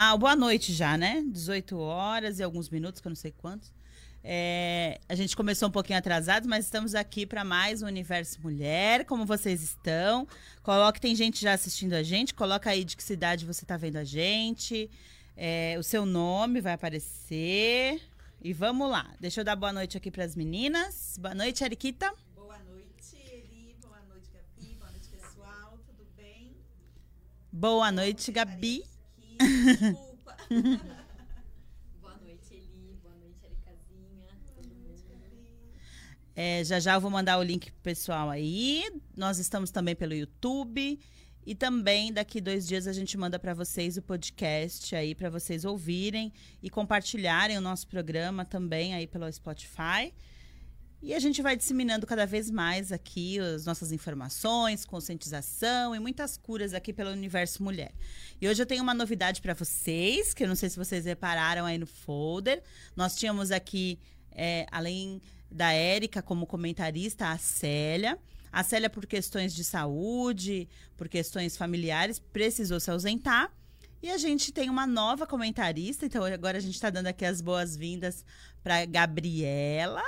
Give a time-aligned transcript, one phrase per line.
[0.00, 1.24] Ah, boa noite já, né?
[1.26, 3.72] 18 horas e alguns minutos, que eu não sei quantos.
[4.22, 9.04] É, a gente começou um pouquinho atrasado, mas estamos aqui para mais um Universo Mulher.
[9.06, 10.24] Como vocês estão?
[10.62, 12.32] Coloque, tem gente já assistindo a gente.
[12.32, 14.88] Coloca aí de que cidade você está vendo a gente.
[15.36, 18.00] É, o seu nome vai aparecer.
[18.40, 19.12] E vamos lá.
[19.18, 21.18] Deixa eu dar boa noite aqui para as meninas.
[21.20, 22.14] Boa noite, Ariquita.
[22.36, 23.74] Boa noite, Eli.
[23.82, 24.74] Boa noite, Gabi.
[24.76, 25.76] Boa noite, pessoal.
[25.84, 26.54] Tudo bem?
[27.50, 28.84] Boa noite, Gabi.
[29.38, 30.36] Desculpa.
[32.00, 32.98] Boa noite, Eli.
[33.02, 34.28] Boa noite, Ericazinha.
[34.54, 34.94] Todo mundo.
[36.34, 38.84] É, já já eu vou mandar o link pro pessoal aí.
[39.16, 40.98] Nós estamos também pelo YouTube.
[41.46, 45.64] E também daqui dois dias a gente manda para vocês o podcast aí para vocês
[45.64, 46.30] ouvirem
[46.62, 50.12] e compartilharem o nosso programa também aí pelo Spotify.
[51.00, 56.36] E a gente vai disseminando cada vez mais aqui as nossas informações, conscientização e muitas
[56.36, 57.92] curas aqui pelo Universo Mulher.
[58.40, 61.64] E hoje eu tenho uma novidade para vocês, que eu não sei se vocês repararam
[61.64, 62.64] aí no folder.
[62.96, 64.00] Nós tínhamos aqui,
[64.32, 68.18] é, além da Érica como comentarista, a Célia.
[68.50, 73.52] A Célia, por questões de saúde, por questões familiares, precisou se ausentar.
[74.02, 77.40] E a gente tem uma nova comentarista, então agora a gente está dando aqui as
[77.40, 78.24] boas-vindas
[78.64, 80.02] para Gabriela,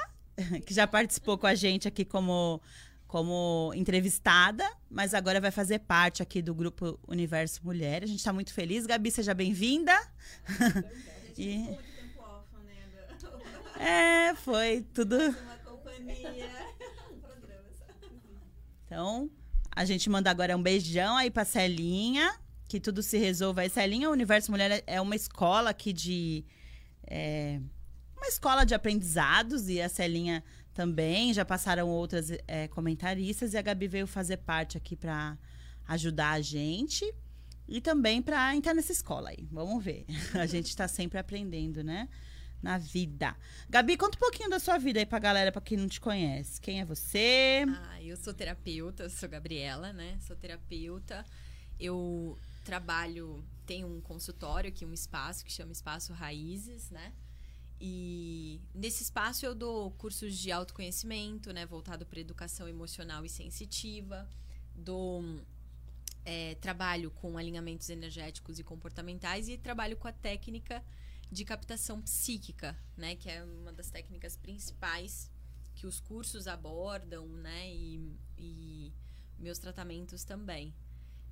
[0.66, 2.60] que já participou com a gente aqui como,
[3.06, 8.02] como entrevistada, mas agora vai fazer parte aqui do grupo Universo Mulher.
[8.02, 8.86] A gente está muito feliz.
[8.86, 9.92] Gabi, seja bem-vinda.
[11.38, 11.78] E- né?
[13.78, 15.16] É, foi tudo.
[15.16, 16.50] Uma companhia.
[17.10, 17.16] Um?
[18.84, 19.30] Então,
[19.74, 22.30] a gente manda agora um beijão aí pra Celinha,
[22.68, 23.70] que tudo se resolva aí.
[23.70, 26.44] Celinha, o Universo Mulher é uma escola aqui de.
[27.06, 27.58] é,
[28.20, 31.32] uma escola de aprendizados e a Celinha também.
[31.32, 35.38] Já passaram outras é, comentaristas e a Gabi veio fazer parte aqui pra
[35.88, 37.04] ajudar a gente
[37.66, 39.48] e também pra entrar nessa escola aí.
[39.50, 40.04] Vamos ver.
[40.34, 42.08] A gente tá sempre aprendendo, né?
[42.60, 43.34] Na vida.
[43.70, 46.60] Gabi, conta um pouquinho da sua vida aí pra galera, pra quem não te conhece.
[46.60, 47.64] Quem é você?
[47.68, 50.18] Ah, eu sou terapeuta, eu sou Gabriela, né?
[50.20, 51.24] Sou terapeuta.
[51.78, 57.12] Eu trabalho, tenho um consultório aqui, um espaço que chama Espaço Raízes, né?
[57.80, 61.64] E nesse espaço eu dou cursos de autoconhecimento, né?
[61.64, 64.28] Voltado para educação emocional e sensitiva.
[64.74, 65.24] Dou
[66.24, 70.84] é, trabalho com alinhamentos energéticos e comportamentais e trabalho com a técnica
[71.32, 73.16] de captação psíquica, né?
[73.16, 75.30] Que é uma das técnicas principais
[75.74, 77.72] que os cursos abordam, né?
[77.72, 78.92] E, e
[79.38, 80.74] meus tratamentos também.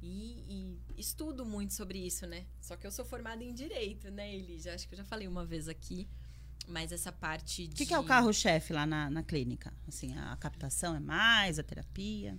[0.00, 2.46] E, e estudo muito sobre isso, né?
[2.60, 4.66] Só que eu sou formada em direito, né, Eli?
[4.68, 6.08] Acho que eu já falei uma vez aqui.
[6.68, 7.74] Mas essa parte de.
[7.74, 9.72] O que, que é o carro-chefe lá na, na clínica?
[9.86, 12.38] Assim, a captação é mais, a terapia?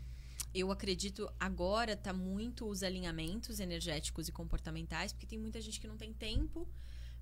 [0.54, 5.88] Eu acredito agora tá muito os alinhamentos energéticos e comportamentais, porque tem muita gente que
[5.88, 6.68] não tem tempo,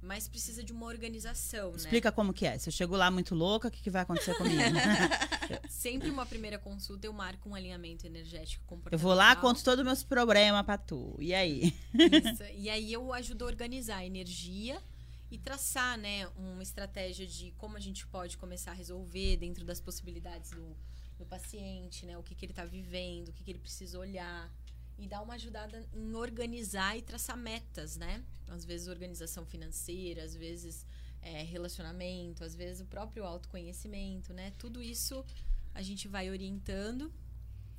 [0.02, 1.78] mas precisa de uma organização, né?
[1.78, 2.58] Explica como que é.
[2.58, 4.62] Se eu chego lá muito louca, o que, que vai acontecer comigo?
[5.70, 9.00] Sempre uma primeira consulta eu marco um alinhamento energético eu comportamental.
[9.10, 11.16] vou lá, conto todos os meus problemas pra tu.
[11.20, 11.74] E aí?
[11.94, 12.44] Isso.
[12.58, 14.82] E aí eu ajudo a organizar a energia
[15.30, 19.80] e traçar, né, uma estratégia de como a gente pode começar a resolver dentro das
[19.80, 20.76] possibilidades do,
[21.18, 24.50] do paciente, né, o que, que ele está vivendo, o que, que ele precisa olhar
[24.98, 28.24] e dar uma ajudada em organizar e traçar metas, né?
[28.48, 30.86] Às vezes organização financeira, às vezes
[31.22, 34.52] é, relacionamento, às vezes o próprio autoconhecimento, né?
[34.58, 35.24] Tudo isso
[35.74, 37.14] a gente vai orientando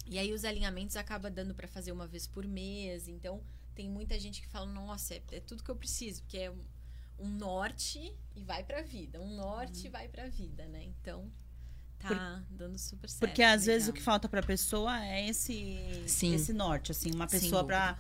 [0.07, 3.09] e aí os alinhamentos acaba dando para fazer uma vez por mês.
[3.09, 3.43] Então
[3.75, 6.55] tem muita gente que fala, nossa, é, é tudo que eu preciso, porque é
[7.19, 10.85] um, norte e vai pra vida, um norte e vai pra vida, né?
[10.85, 11.31] Então
[11.99, 13.21] tá dando super certo.
[13.21, 13.99] Porque às vezes o legal.
[13.99, 16.35] que falta pra pessoa é esse, Sim.
[16.35, 17.11] esse norte, assim.
[17.13, 17.99] Uma pessoa pra,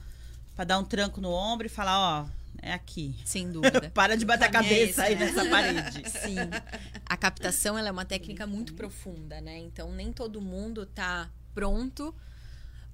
[0.54, 2.28] pra dar um tranco no ombro e falar, ó,
[2.62, 3.14] é aqui.
[3.24, 3.90] Sem dúvida.
[3.90, 5.26] Para de bater a cabeça aí né?
[5.26, 6.02] nessa parede.
[6.10, 6.36] Sim.
[7.06, 9.58] A captação ela é uma técnica muito profunda, né?
[9.58, 12.14] Então nem todo mundo tá pronto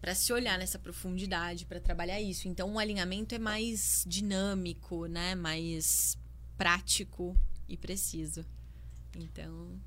[0.05, 2.47] para se olhar nessa profundidade, para trabalhar isso.
[2.47, 5.35] Então o alinhamento é mais dinâmico, né?
[5.35, 6.19] Mais
[6.59, 7.35] prático
[7.67, 8.45] e preciso.
[9.17, 9.81] Então,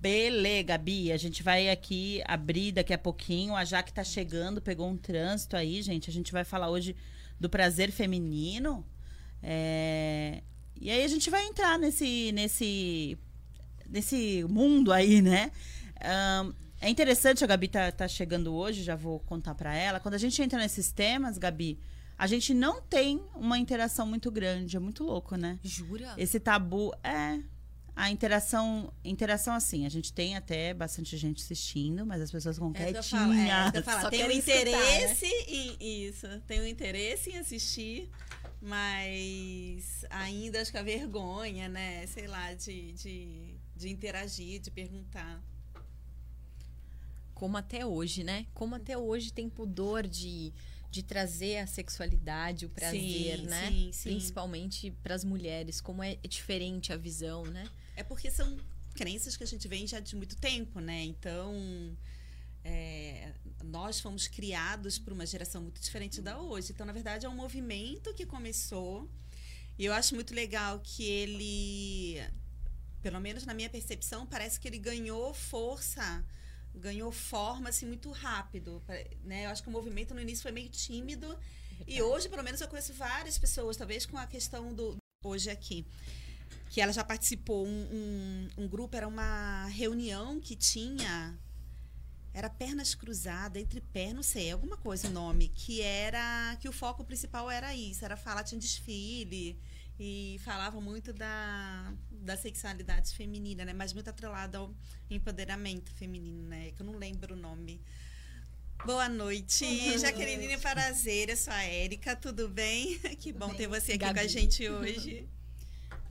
[0.00, 1.12] Beleza, Gabi.
[1.12, 3.54] A gente vai aqui abrir daqui a pouquinho.
[3.54, 6.08] A Jaque tá chegando, pegou um trânsito aí, gente.
[6.08, 6.96] A gente vai falar hoje
[7.38, 8.82] do prazer feminino.
[9.42, 10.42] É,
[10.80, 13.18] E aí a gente vai entrar nesse, nesse,
[13.86, 15.52] nesse mundo aí, né?
[16.00, 20.00] Ahn, é interessante, a Gabi tá, tá chegando hoje, já vou contar pra ela.
[20.00, 21.78] Quando a gente entra nesses temas, Gabi,
[22.18, 24.76] a gente não tem uma interação muito grande.
[24.76, 25.60] É muito louco, né?
[25.62, 26.12] jura?
[26.18, 27.40] Esse tabu é
[27.94, 32.72] a interação, interação assim, a gente tem até bastante gente assistindo, mas as pessoas ficam
[32.74, 33.84] É, eu falo, é, quietinhas.
[33.84, 38.10] falo, Só tem um quero escutar, interesse em isso, tem um interesse em assistir,
[38.60, 42.06] Mas ainda acho que a vergonha, né?
[42.06, 45.42] Sei lá, de, de, de interagir, de perguntar.
[47.42, 48.46] Como até hoje, né?
[48.54, 50.52] Como até hoje tem pudor de,
[50.88, 53.68] de trazer a sexualidade, o prazer, Sim, né?
[53.68, 54.10] sim, sim.
[54.10, 57.68] Principalmente para as mulheres, como é diferente a visão, né?
[57.96, 58.56] É porque são
[58.94, 61.02] crenças que a gente vem já de muito tempo, né?
[61.02, 61.52] Então,
[62.62, 63.32] é,
[63.64, 66.70] nós fomos criados por uma geração muito diferente da hoje.
[66.70, 69.10] Então, na verdade, é um movimento que começou.
[69.76, 72.22] E eu acho muito legal que ele,
[73.02, 76.24] pelo menos na minha percepção, parece que ele ganhou força,
[76.74, 78.82] ganhou forma assim muito rápido,
[79.24, 79.46] né?
[79.46, 81.38] Eu acho que o movimento no início foi meio tímido.
[81.86, 85.86] E hoje, pelo menos, eu conheço várias pessoas, talvez com a questão do hoje aqui,
[86.70, 91.38] que ela já participou um, um, um grupo, era uma reunião que tinha
[92.34, 96.72] era pernas cruzadas, entre pé, não sei, alguma coisa o nome, que era que o
[96.72, 99.58] foco principal era isso, era falar, tinha desfile
[99.98, 103.72] e falava muito da, da sexualidade feminina, né?
[103.72, 104.74] Mas muito atrelado ao
[105.10, 106.72] empoderamento feminino, né?
[106.72, 107.80] Que eu não lembro o nome.
[108.84, 112.98] Boa noite, Jaqueline Prazer, eu sou a Érica, tudo bem?
[113.20, 114.28] Que bom ter você aqui com a Gabi.
[114.28, 115.28] gente hoje.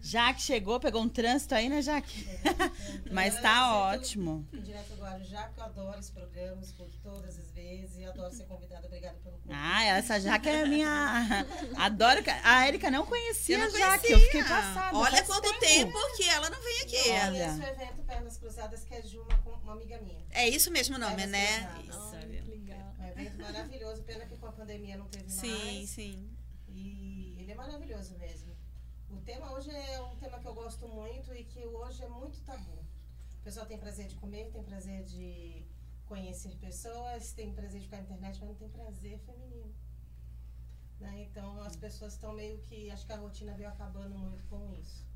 [0.01, 2.27] Jaque chegou, pegou um trânsito aí, né, Jaque?
[3.11, 4.47] Mas tá ótimo.
[4.51, 8.45] Direto do Guarujá, que eu adoro esse programa, escuto todas as vezes e adoro ser
[8.45, 8.87] convidada.
[8.87, 9.53] Obrigada pelo convite.
[9.55, 11.45] Ah, essa Jaque é a minha.
[11.77, 12.23] Adoro.
[12.23, 14.07] que- A Erika não conhecia Eu não a Jaque.
[14.07, 14.15] conhecia.
[14.15, 14.97] Eu fiquei passada.
[14.97, 15.97] Olha quanto tempo.
[16.17, 17.09] que ela não vem aqui.
[17.09, 17.29] Olha.
[17.29, 20.25] conheço o evento Pernas Cruzadas, que é de uma, uma amiga minha.
[20.31, 21.67] É isso mesmo o nome, Pernas né?
[21.85, 22.25] Cruzadas.
[22.25, 22.49] Isso.
[22.49, 22.95] legal.
[22.99, 25.89] É um evento maravilhoso, pena que com a pandemia não teve Sim, mais.
[25.91, 26.29] sim.
[26.67, 28.40] E ele é maravilhoso mesmo.
[29.31, 32.79] Tema hoje é um tema que eu gosto muito e que hoje é muito tabu.
[33.39, 35.65] O pessoal tem prazer de comer, tem prazer de
[36.05, 39.73] conhecer pessoas, tem prazer de ficar na internet, mas não tem prazer feminino.
[40.99, 41.21] Né?
[41.21, 42.91] Então as pessoas estão meio que.
[42.91, 45.07] Acho que a rotina veio acabando muito com isso.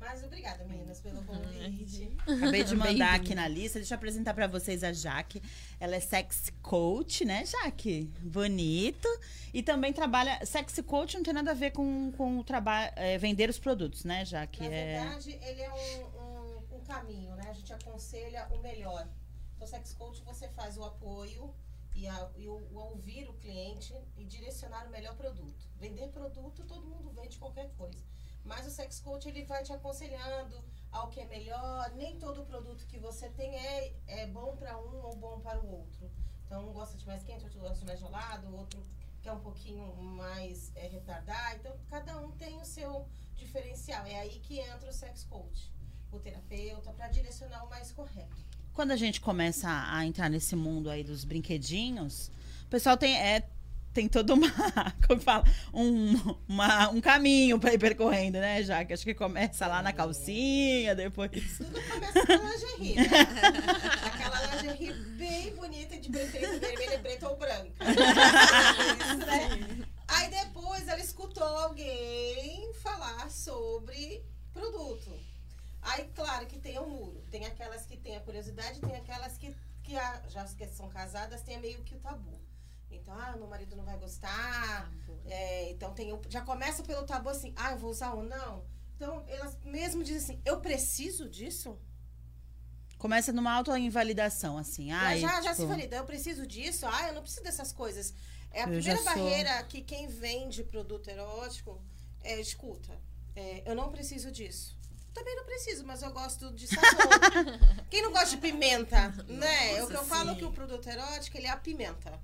[0.00, 2.10] Mas obrigada, meninas, pelo convite.
[2.26, 3.78] Acabei de mandar aqui na lista.
[3.78, 5.42] Deixa eu apresentar pra vocês a Jaque.
[5.78, 8.10] Ela é sex coach, né, Jaque?
[8.22, 9.06] Bonito.
[9.52, 10.44] E também trabalha.
[10.46, 12.90] Sex coach não tem nada a ver com, com o trabalho.
[13.20, 14.60] vender os produtos, né, Jaque?
[14.60, 15.00] Na É...
[15.00, 17.44] verdade, ele é um, um, um caminho, né?
[17.48, 19.06] A gente aconselha o melhor.
[19.54, 21.54] Então, sex coach você faz o apoio
[21.94, 25.68] e, a- e o, o ouvir o cliente e direcionar o melhor produto.
[25.78, 28.02] Vender produto, todo mundo vende qualquer coisa.
[28.50, 30.60] Mas o sex coach ele vai te aconselhando
[30.90, 31.88] ao que é melhor.
[31.94, 35.70] Nem todo produto que você tem é, é bom para um ou bom para o
[35.70, 36.10] outro.
[36.44, 38.82] Então, um gosta de mais quente, outro gosta de mais gelado, outro
[39.22, 41.54] quer um pouquinho mais é, retardar.
[41.54, 43.06] Então, cada um tem o seu
[43.36, 44.04] diferencial.
[44.04, 45.72] É aí que entra o sex coach,
[46.10, 48.44] o terapeuta, para direcionar o mais correto.
[48.72, 52.32] Quando a gente começa a, a entrar nesse mundo aí dos brinquedinhos,
[52.64, 53.16] o pessoal tem.
[53.16, 53.48] É,
[53.92, 54.48] tem todo uma,
[55.06, 55.44] como fala,
[55.74, 56.14] um,
[56.48, 58.92] uma- um caminho pra ir percorrendo, né, Jaque?
[58.92, 61.30] Acho que começa lá na calcinha, depois.
[61.58, 63.08] Tudo começa com a lingerie, né?
[64.06, 67.84] Aquela lingerie bem bonita de preferência vermelha, preta ou branca.
[67.84, 69.86] Isso, né?
[70.08, 75.10] Aí depois ela escutou alguém falar sobre produto.
[75.82, 77.22] Aí, claro que tem o muro.
[77.30, 81.58] Tem aquelas que têm a curiosidade, tem aquelas que, que já que são casadas, tem
[81.60, 82.38] meio que o tabu.
[82.90, 84.90] Então, ah, meu marido não vai gostar.
[85.26, 88.64] É, então tem já começa pelo tabu assim, ah, eu vou usar ou não.
[88.96, 91.78] Então, elas mesmo dizem assim, eu preciso disso?
[92.98, 94.88] Começa numa autoinvalidação, assim.
[94.90, 96.86] Já- Ai, já, já tipo, se valida, eu preciso disso?
[96.86, 98.12] Ah, eu não preciso dessas coisas.
[98.50, 101.80] É a Eu primeira sou- barreira que quem vende produto erótico
[102.22, 102.92] é, escuta.
[103.34, 104.76] é, eu não preciso disso.
[105.14, 106.84] Também não preciso, mas eu gosto de sabor.
[107.88, 109.76] quem não gosta de pimenta, né?
[109.78, 112.20] É o que eu Nossa, falo que o produto erótico, ele é a pimenta.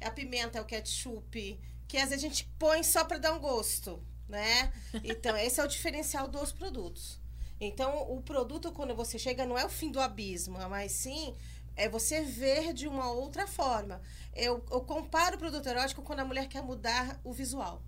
[0.00, 3.34] É a pimenta, é o ketchup, que às vezes a gente põe só para dar
[3.34, 4.72] um gosto, né?
[5.04, 7.20] Então, esse é o diferencial dos produtos.
[7.60, 11.36] Então, o produto, quando você chega, não é o fim do abismo, mas sim
[11.76, 14.00] é você ver de uma outra forma.
[14.34, 17.82] Eu, eu comparo o produto erótico quando a mulher quer mudar o visual.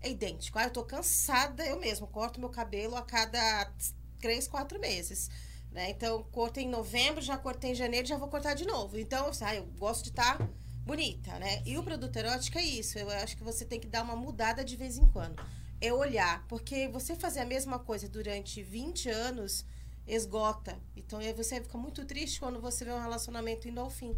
[0.00, 0.58] É idêntico.
[0.58, 3.72] Ah, eu tô cansada, eu mesmo corto meu cabelo a cada
[4.20, 5.30] três, quatro meses.
[5.72, 5.90] Né?
[5.90, 8.98] Então, cortei em novembro, já cortei em janeiro, já vou cortar de novo.
[8.98, 10.38] Então, ah, eu gosto de estar
[10.84, 11.62] bonita, né?
[11.64, 12.98] E o produto erótico é isso.
[12.98, 15.42] Eu acho que você tem que dar uma mudada de vez em quando.
[15.80, 19.64] É olhar, porque você fazer a mesma coisa durante 20 anos
[20.06, 20.78] esgota.
[20.96, 24.16] Então, aí você fica muito triste quando você vê um relacionamento indo ao fim.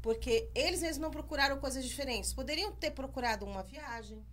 [0.00, 2.32] Porque eles mesmos não procuraram coisas diferentes.
[2.32, 4.24] Poderiam ter procurado uma viagem,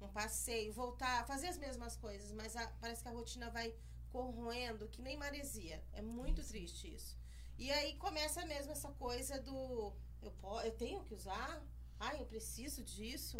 [0.00, 3.74] um passeio, voltar, fazer as mesmas coisas, mas a- parece que a rotina vai
[4.10, 5.82] corroendo, que nem maresia.
[5.92, 7.16] É muito triste isso.
[7.58, 11.62] E aí começa mesmo essa coisa do eu, po- eu tenho que usar?
[11.98, 13.36] Ai, eu preciso disso?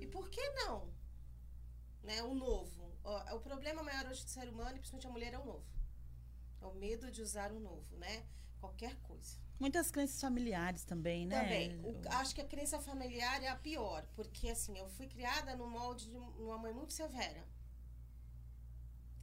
[0.00, 0.88] E por que não?
[2.02, 2.22] né?
[2.22, 2.90] O novo.
[3.04, 5.66] O, o problema maior hoje do ser humano, e principalmente a mulher, é o novo.
[6.62, 8.24] É o medo de usar o novo, né?
[8.60, 9.36] Qualquer coisa.
[9.60, 11.40] Muitas crenças familiares também, né?
[11.42, 11.80] Também.
[11.84, 15.68] O- acho que a crença familiar é a pior, porque assim, eu fui criada no
[15.68, 17.44] molde de uma mãe muito severa.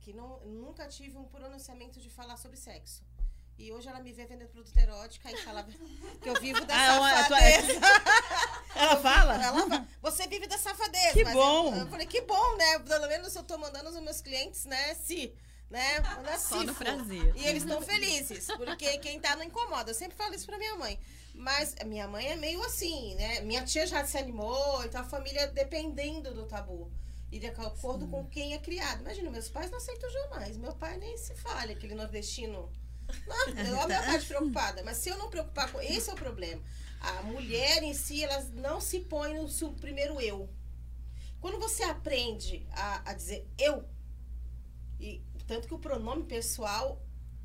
[0.02, 3.04] Que não, nunca tive um pronunciamento de falar sobre sexo.
[3.58, 5.70] E hoje ela me vê vendendo produto erótico e falava
[6.22, 7.80] que eu vivo da Ah, a tua- safadeza.
[8.76, 9.34] Ela fala?
[9.42, 11.14] Ela fala, você vive da safadeza.
[11.14, 11.74] Que bom.
[11.74, 12.80] Eu, eu falei, que bom, né?
[12.80, 14.94] Pelo menos eu tô mandando os meus clientes, né?
[14.96, 15.34] Se,
[15.70, 16.02] né?
[16.02, 17.34] Manda Só no prazer.
[17.38, 19.92] E eles estão felizes, porque quem tá não incomoda.
[19.92, 21.00] Eu sempre falo isso pra minha mãe.
[21.34, 23.40] Mas minha mãe é meio assim, né?
[23.42, 26.92] Minha tia já se animou, então a família dependendo do tabu.
[27.32, 29.00] E de acordo com quem é criado.
[29.02, 30.58] Imagina, meus pais não aceitam jamais.
[30.58, 32.70] Meu pai nem se fala, aquele nordestino.
[33.28, 34.84] Não, eu a minha parte preocupada.
[34.84, 35.82] Mas se eu não preocupar com.
[35.82, 36.62] Esse é o problema.
[37.00, 40.50] A mulher em si, ela não se põe no seu primeiro eu.
[41.40, 43.88] Quando você aprende a, a dizer eu,
[45.00, 47.02] e tanto que o pronome pessoal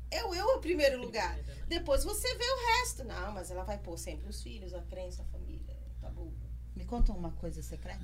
[0.09, 1.37] é o eu em primeiro lugar.
[1.67, 3.03] Depois você vê o resto.
[3.03, 6.31] Não, mas ela vai pôr sempre os filhos, a crença, a família, tá bom.
[6.75, 8.03] Me conta uma coisa secreta.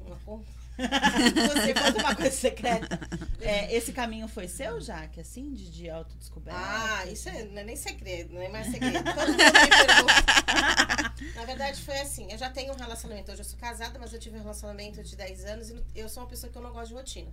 [0.00, 0.50] Uma conta.
[1.54, 3.00] Você conta uma coisa secreta.
[3.40, 6.60] É, esse caminho foi seu, Jaque, assim, de, de autodescoberta?
[6.60, 9.04] Ah, isso é, não é nem segredo, não é mais segredo.
[9.14, 11.34] Todo mundo me pergunta.
[11.34, 12.30] Na verdade, foi assim.
[12.30, 13.32] Eu já tenho um relacionamento.
[13.32, 16.22] Hoje eu sou casada, mas eu tive um relacionamento de 10 anos e eu sou
[16.22, 17.32] uma pessoa que eu não gosto de rotina.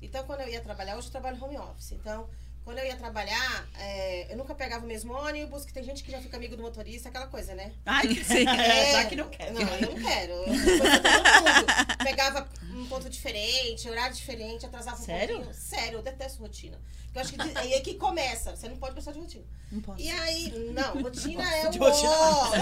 [0.00, 1.92] Então, quando eu ia trabalhar, hoje eu trabalho home office.
[1.92, 2.28] Então,
[2.66, 6.10] quando eu ia trabalhar, é, eu nunca pegava o mesmo ônibus, que tem gente que
[6.10, 7.72] já fica amigo do motorista, aquela coisa, né?
[7.86, 8.42] Ai, Sim.
[8.48, 9.52] é, Jaque não quer.
[9.52, 10.32] Não, eu não quero.
[10.32, 11.85] Eu todo mundo.
[11.98, 15.36] Pegava um ponto diferente, horário diferente, atrasava um Sério?
[15.36, 15.54] pouquinho.
[15.54, 16.78] Sério, eu detesto rotina.
[17.04, 18.54] Porque eu acho que de- aí é que começa.
[18.56, 19.44] Você não pode pensar de rotina.
[19.72, 20.00] Não posso.
[20.02, 22.10] E aí, não, rotina é De o rotina.
[22.10, 22.52] ó.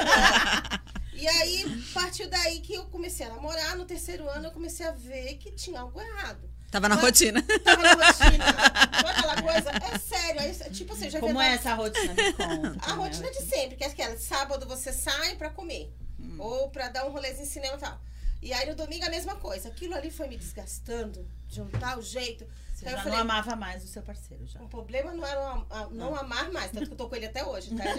[1.12, 3.76] E aí, partiu daí que eu comecei a namorar.
[3.76, 6.50] No terceiro ano, eu comecei a ver que tinha algo errado.
[6.70, 7.40] Tava na Mas- rotina.
[7.64, 8.44] Tava na rotina.
[8.44, 9.70] Sabe aquela coisa?
[9.70, 10.40] É sério.
[10.40, 12.14] Aí, tipo assim, eu já Como é essa rotina?
[12.82, 15.92] A rotina de sempre, que é aquela, sábado você sai pra comer.
[16.18, 16.36] Hum.
[16.40, 18.00] Ou pra dar um rolezinho em cinema e tal.
[18.44, 19.68] E aí no domingo a mesma coisa.
[19.68, 22.46] Aquilo ali foi me desgastando de um tal jeito.
[22.74, 24.60] Você Aí já eu não amava mais o seu parceiro, já.
[24.60, 27.42] o problema não era a- não amar mais, tanto que eu tô com ele até
[27.44, 27.84] hoje, tá?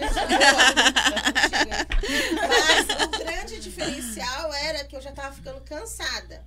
[1.50, 2.34] Gente?
[2.48, 6.46] Mas o grande diferencial era que eu já tava ficando cansada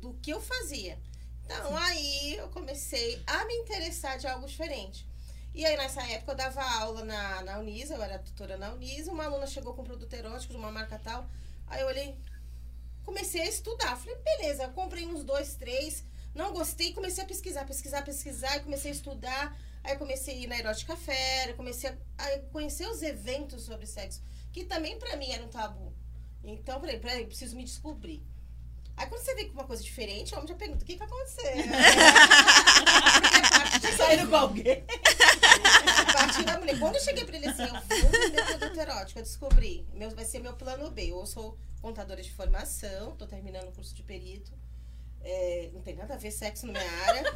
[0.00, 0.98] do que eu fazia.
[1.44, 5.06] Então aí eu comecei a me interessar de algo diferente.
[5.54, 9.12] E aí nessa época eu dava aula na, na Unisa, eu era tutora na Unisa,
[9.12, 11.28] uma aluna chegou com um produto erótico de uma marca tal.
[11.66, 12.16] Aí eu olhei,
[13.04, 13.96] comecei a estudar.
[13.96, 18.90] Falei, beleza, comprei uns dois, três, não gostei, comecei a pesquisar, pesquisar, pesquisar, e comecei
[18.90, 19.56] a estudar.
[19.82, 24.22] Aí comecei a ir na Erótica Fera, comecei a, a conhecer os eventos sobre sexo,
[24.50, 25.92] que também pra mim era um tabu.
[26.42, 28.22] Então, peraí, peraí, preciso me descobrir.
[28.96, 31.02] Aí quando você vê com uma coisa diferente, o homem já pergunta, o que que
[31.02, 31.50] aconteceu?
[33.70, 34.84] Porque de Saindo com alguém.
[36.08, 36.78] a partir da mulher.
[36.78, 39.86] Quando eu cheguei pra ele assim, eu vou vender produto erótico, eu descobri.
[39.94, 41.10] Meu, vai ser meu plano B.
[41.10, 44.50] Eu sou contadora de formação, tô terminando o curso de perito.
[45.20, 47.22] É, não tem nada a ver sexo na minha área.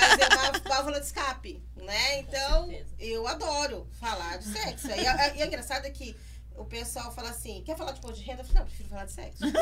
[0.00, 2.18] mas é uma válvula de escape, né?
[2.18, 2.68] Então,
[2.98, 4.88] eu adoro falar de sexo.
[4.88, 6.16] E, a- e é engraçado é que
[6.56, 8.42] o pessoal fala assim, quer falar de de renda?
[8.42, 9.44] Eu falo, não, prefiro falar de sexo.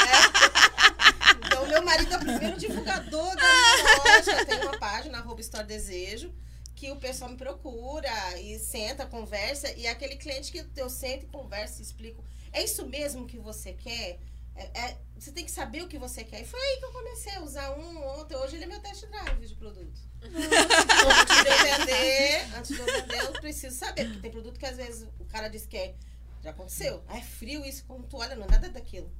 [0.00, 1.46] É.
[1.46, 4.32] Então, meu marido é o primeiro divulgador da minha loja.
[4.40, 6.32] Eu tenho uma página, arroba Store Desejo,
[6.74, 9.70] que o pessoal me procura e senta, conversa.
[9.72, 12.24] E é aquele cliente que eu sento e converso e explico.
[12.52, 14.18] É isso mesmo que você quer?
[14.54, 16.42] É- é- você tem que saber o que você quer.
[16.42, 18.36] E foi aí que eu comecei a usar um ontem.
[18.36, 20.00] Hoje ele é meu test drive de produto.
[20.22, 24.04] antes de eu vender, antes de eu vender, eu preciso saber.
[24.06, 25.94] Porque tem produto que às vezes o cara diz que é.
[26.42, 27.02] Já aconteceu?
[27.06, 27.84] Ah, é frio isso.
[27.86, 29.10] Quando tu olha, não é nada daquilo.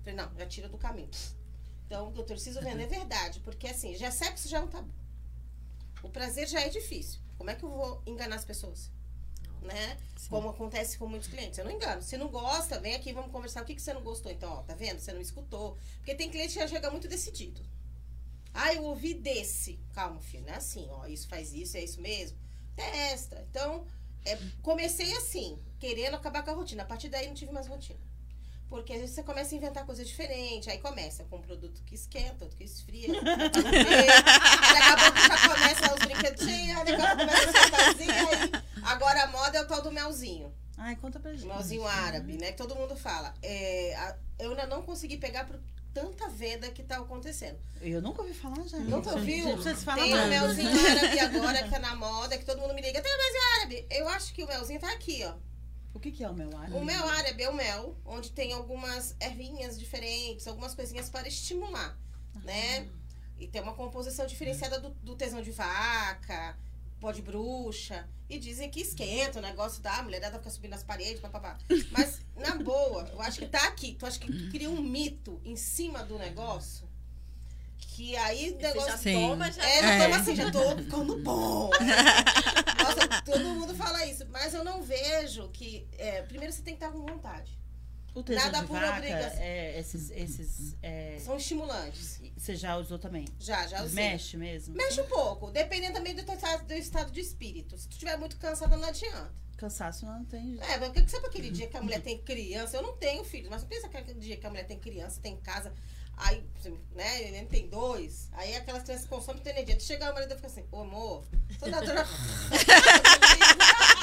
[0.00, 1.10] Falei, não, já tira do caminho.
[1.86, 3.40] Então, o que eu preciso vender é verdade.
[3.40, 4.92] Porque assim, já sexo já é um tabu.
[6.02, 7.20] O prazer já é difícil.
[7.38, 8.90] Como é que eu vou enganar as pessoas?
[9.62, 9.98] Né?
[10.28, 11.58] Como acontece com muitos clientes.
[11.58, 12.02] Eu não engano.
[12.02, 13.62] Se não gosta, vem aqui, vamos conversar.
[13.62, 14.30] O que, que você não gostou?
[14.30, 15.00] Então, ó, tá vendo?
[15.00, 15.76] Você não escutou.
[15.98, 17.60] Porque tem cliente que já chega muito decidido.
[18.54, 19.78] Ah, eu ouvi desse.
[19.92, 21.06] Calma, filho, não é assim, ó.
[21.06, 22.36] Isso faz isso, é isso mesmo.
[22.74, 23.46] Testa.
[23.50, 23.86] Então,
[24.24, 26.82] é, comecei assim, querendo acabar com a rotina.
[26.82, 27.98] A partir daí não tive mais rotina.
[28.68, 31.94] Porque às vezes você começa a inventar coisa diferente, aí começa com um produto que
[31.94, 37.02] esquenta, outro que esfria, outro que daqui a pouco já começa os brinquedinhos, aí daqui
[37.02, 38.57] a pouco começa a fantasia, aí
[38.88, 40.52] agora a moda é o tal do melzinho.
[40.76, 41.46] Ai, conta pra gente.
[41.46, 42.52] Melzinho árabe, né?
[42.52, 43.34] Que todo mundo fala.
[43.42, 45.58] É, a- eu ainda não consegui pegar por
[45.92, 47.58] tanta venda que tá acontecendo.
[47.80, 48.78] Eu nunca ouvi falar já.
[48.78, 49.44] Nunca ouviu?
[49.46, 52.60] Não precisa se falar Tem o melzinho árabe agora que tá na moda, que todo
[52.60, 53.00] mundo me liga.
[53.02, 53.86] Tem o melzinho árabe?
[53.90, 55.34] Eu acho que o melzinho tá aqui, ó.
[55.94, 56.70] O que, que é o meu ar?
[56.70, 61.98] O mel árabe é o mel, onde tem algumas ervinhas diferentes, algumas coisinhas para estimular.
[62.44, 62.86] né?
[63.40, 66.56] E tem uma composição diferenciada do, do tesão de vaca,
[67.00, 68.08] pó de bruxa.
[68.28, 71.56] E dizem que esquenta o negócio da mulherada fica subindo as paredes, papapá.
[71.90, 73.94] Mas, na boa, eu acho que tá aqui.
[73.98, 76.86] Tu acha que cria um mito em cima do negócio?
[77.78, 78.90] Que aí o Você negócio.
[78.90, 79.14] já Sim.
[79.28, 80.08] toma, já É, já É.
[80.08, 81.70] tô assim, já tô ficando bom.
[81.70, 84.26] Nossa, todo mundo fala isso.
[84.30, 85.86] Mas eu não vejo que.
[85.98, 87.57] é, primeiro você tem que estar com vontade.
[88.14, 89.40] O tesão Nada de por vaca, obrigação.
[89.40, 92.20] é, esses, esses é, São estimulantes.
[92.36, 93.26] você já usou também?
[93.38, 93.94] Já, já usei.
[93.94, 94.74] Mexe mesmo?
[94.74, 97.76] Mexe um pouco, dependendo também do teu estado, do estado de espírito.
[97.78, 99.30] Se tu estiver muito cansada, não adianta.
[99.56, 100.56] Cansaço não tem.
[100.60, 102.76] É, porque sabe aquele dia que a mulher tem criança?
[102.76, 105.36] Eu não tenho filho, mas pensa que aquele dia que a mulher tem criança, tem
[105.36, 105.72] casa,
[106.16, 106.44] aí,
[106.94, 109.76] né, ele tem dois, aí aquelas crianças consomem tua energia.
[109.76, 111.24] Tu chega o marido e fica assim, ô amor,
[111.58, 112.06] toda dor.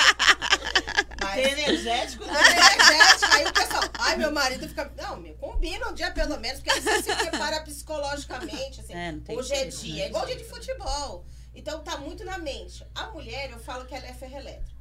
[1.25, 2.33] Mas energético, né?
[2.33, 4.91] energético, aí o pessoal, ai, meu marido fica.
[4.97, 8.81] Não, meu, combina um dia pelo menos, porque você se prepara psicologicamente.
[8.81, 10.01] Assim, É, Hoje é dia, né?
[10.01, 11.25] é igual dia de futebol.
[11.53, 12.85] Então tá muito na mente.
[12.93, 14.75] A mulher, eu falo que ela é ferro elétrico.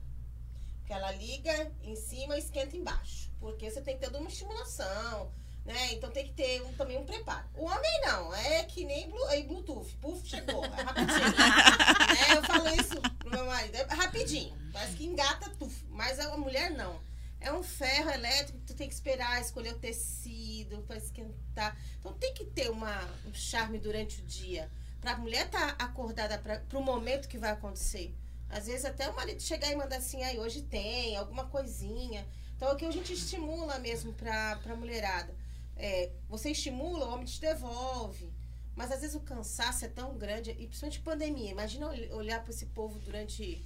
[0.87, 3.31] Que ela liga em cima e esquenta embaixo.
[3.41, 5.31] Porque você tem que ter toda uma estimulação,
[5.65, 5.93] né?
[5.93, 7.45] Então tem que ter um- também um preparo.
[7.55, 9.97] O homem não, é que nem é Bluetooth.
[10.01, 11.21] Puf, chegou, é rapidinho.
[11.21, 12.35] né?
[12.37, 14.63] Eu falo isso pro meu marido, é rapidinho.
[14.75, 15.85] Parece que engata, tuf.
[15.88, 17.00] Mas a mulher não.
[17.40, 21.76] É um ferro elétrico que tu tem que esperar, escolher o tecido para esquentar.
[22.00, 24.71] Então tem que ter uma, um charme durante o dia.
[25.00, 28.14] Pra mulher estar acordada para o momento que vai acontecer.
[28.49, 32.26] Às vezes até o marido chegar e mandar assim, aí hoje tem, alguma coisinha.
[32.57, 35.35] Então é o que a gente estimula mesmo pra, pra mulherada.
[35.76, 38.33] É, você estimula, o homem te devolve.
[38.75, 41.50] Mas às vezes o cansaço é tão grande, e principalmente pandemia.
[41.50, 43.64] Imagina ol- olhar para esse povo durante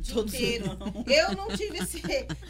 [0.00, 0.66] inteiro.
[1.06, 2.02] Eu não tive esse.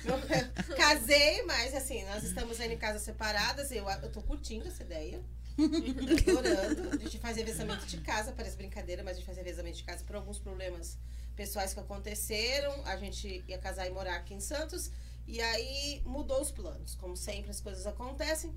[0.05, 3.71] eu casei, mas assim, nós estamos aí em casas separadas.
[3.71, 5.21] Eu, eu tô curtindo essa ideia.
[5.59, 6.91] Adorando.
[6.95, 10.05] A gente faz revezamento de casa, parece brincadeira, mas a gente faz revezamento de casa
[10.05, 10.99] por alguns problemas
[11.37, 12.85] pessoais que aconteceram.
[12.87, 14.91] A gente ia casar e morar aqui em Santos.
[15.27, 16.95] E aí mudou os planos.
[16.95, 18.55] Como sempre, as coisas acontecem.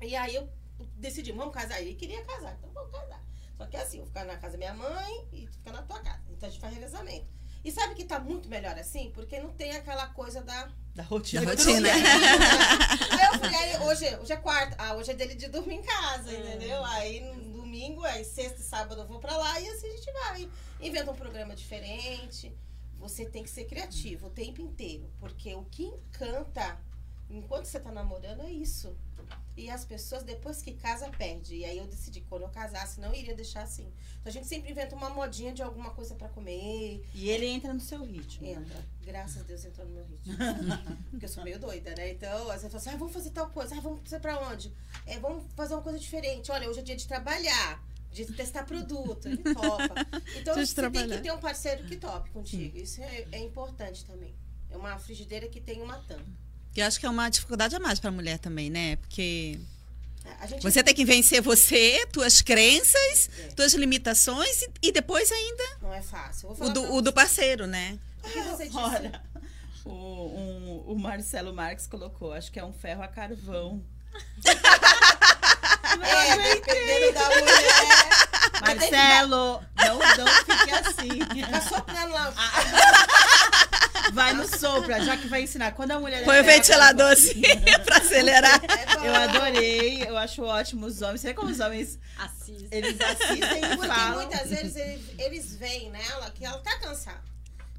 [0.00, 0.48] E aí eu
[0.96, 1.80] decidi, vamos casar.
[1.80, 3.22] Ele queria casar, então vamos casar.
[3.56, 5.82] Só que assim, eu vou ficar na casa da minha mãe e tu fica na
[5.82, 6.22] tua casa.
[6.30, 7.26] Então a gente faz revezamento.
[7.64, 9.10] E sabe que tá muito melhor assim?
[9.12, 10.68] Porque não tem aquela coisa da.
[10.94, 11.44] Da rotina.
[11.44, 11.88] Da rotina.
[11.92, 14.76] Aí eu falei, aí, hoje, hoje é quarta.
[14.78, 16.84] Ah, hoje é dele de dormir em casa, entendeu?
[16.84, 20.12] Aí no domingo, aí sexta e sábado eu vou pra lá e assim a gente
[20.12, 20.50] vai.
[20.80, 22.54] Inventa um programa diferente.
[22.98, 25.10] Você tem que ser criativo o tempo inteiro.
[25.18, 26.78] Porque o que encanta
[27.30, 28.96] enquanto você tá namorando é isso.
[29.56, 31.56] E as pessoas, depois que casa, perde.
[31.56, 33.92] E aí eu decidi, quando eu casasse, não iria deixar assim.
[34.20, 37.04] Então a gente sempre inventa uma modinha de alguma coisa pra comer.
[37.14, 38.46] E ele entra no seu ritmo.
[38.46, 38.52] né?
[38.54, 38.84] Entra.
[39.02, 40.34] Graças a Deus entrou no meu ritmo.
[41.10, 42.10] Porque eu sou meio doida, né?
[42.12, 43.76] Então, às vezes eu falo assim, ah, vamos fazer tal coisa.
[43.76, 44.72] Ah, vamos pra onde?
[45.06, 46.50] É, vamos fazer uma coisa diferente.
[46.50, 47.84] Olha, hoje é dia de trabalhar.
[48.10, 49.26] De testar produto.
[49.26, 49.94] Ele topa.
[50.36, 51.16] Então, você tem trabalhar.
[51.16, 52.76] que ter um parceiro que tope contigo.
[52.78, 54.34] Isso é, é importante também.
[54.70, 56.24] É uma frigideira que tem uma tampa.
[56.72, 58.96] Que eu acho que é uma dificuldade a mais pra mulher também, né?
[58.96, 59.58] Porque
[60.40, 63.48] A gente você tem que vencer você, tuas crenças, É.
[63.54, 66.50] tuas limitações e, e depois ainda Não é fácil.
[66.58, 67.98] O do, o do parceiro, né?
[68.24, 68.76] O que você disse?
[68.78, 69.20] Olha,
[69.84, 73.82] o, um- o Marcelo Marques colocou, acho que é um ferro a carvão.
[76.02, 78.08] É, dependendo da mulher.
[78.60, 81.18] Marcelo, não, não fique assim.
[81.50, 82.32] Tá soprando lá.
[84.12, 85.72] Vai no sopra, já que vai ensinar.
[85.72, 86.24] Quando a mulher.
[86.24, 87.40] Põe o ventilador assim
[87.84, 88.60] pra acelerar.
[88.64, 89.06] É.
[89.08, 91.20] Eu adorei, eu acho ótimo os homens.
[91.20, 92.68] Você vê como os homens, Assista.
[92.76, 94.14] eles assistem e Porque falam.
[94.26, 97.22] muitas vezes eles, eles veem nela que ela tá cansada.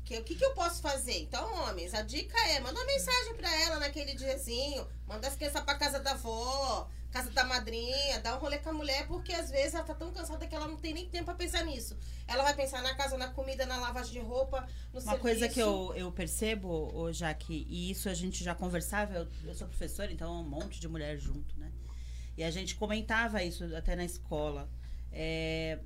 [0.05, 1.17] Que, o que, que eu posso fazer?
[1.19, 5.61] Então, homens, a dica é: manda uma mensagem pra ela naquele diazinho, manda as crianças
[5.63, 9.51] pra casa da avó, casa da madrinha, dá um rolê com a mulher, porque às
[9.51, 11.95] vezes ela tá tão cansada que ela não tem nem tempo pra pensar nisso.
[12.27, 15.53] Ela vai pensar na casa, na comida, na lavagem de roupa, no Uma coisa serviço.
[15.53, 19.67] que eu, eu percebo, ô, Jaque, e isso a gente já conversava, eu, eu sou
[19.67, 21.71] professora, então é um monte de mulher junto, né?
[22.35, 24.67] E a gente comentava isso até na escola.
[25.11, 25.77] É,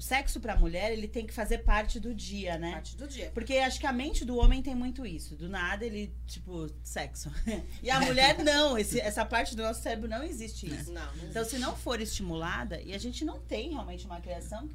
[0.00, 2.72] o sexo pra mulher, ele tem que fazer parte do dia, né?
[2.72, 3.30] Parte do dia.
[3.34, 5.36] Porque acho que a mente do homem tem muito isso.
[5.36, 7.30] Do nada ele, tipo, sexo.
[7.82, 8.78] E a mulher não.
[8.78, 10.90] Esse, essa parte do nosso cérebro não existe isso.
[10.90, 14.68] Não, não Então, se não for estimulada, e a gente não tem realmente uma criação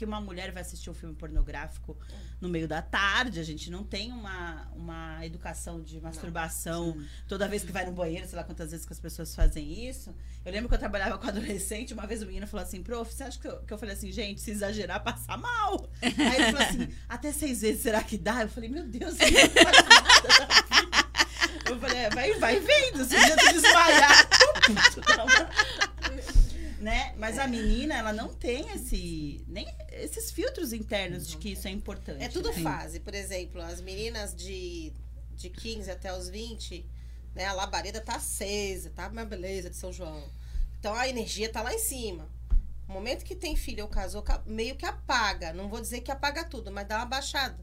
[0.00, 1.94] que uma mulher vai assistir um filme pornográfico
[2.40, 6.96] no meio da tarde, a gente não tem uma, uma educação de masturbação
[7.28, 10.14] toda vez que vai no banheiro, sei lá quantas vezes que as pessoas fazem isso.
[10.42, 13.24] Eu lembro que eu trabalhava com adolescente, uma vez o menino falou assim, prof, você
[13.24, 15.86] acha que eu, que eu falei assim, gente, se exagerar, passa mal.
[16.00, 18.40] Aí ele falou assim, até seis vezes, será que dá?
[18.40, 20.70] Eu falei, meu Deus, você não faz nada.
[21.68, 24.28] Eu falei, é, vai, vai vendo, se um dia desmaiar.
[26.80, 27.14] Né?
[27.16, 31.70] Mas a menina, ela não tem esse nem esses filtros internos de que isso é
[31.70, 32.22] importante.
[32.22, 32.60] É tudo né?
[32.62, 33.00] fase.
[33.00, 34.92] Por exemplo, as meninas de,
[35.36, 36.84] de 15 até os 20,
[37.34, 37.44] né?
[37.46, 40.24] A labareda tá acesa, tá uma beleza de São João.
[40.78, 42.26] Então a energia tá lá em cima.
[42.88, 45.52] O momento que tem filho ou casou, ca- meio que apaga.
[45.52, 47.58] Não vou dizer que apaga tudo, mas dá uma baixada.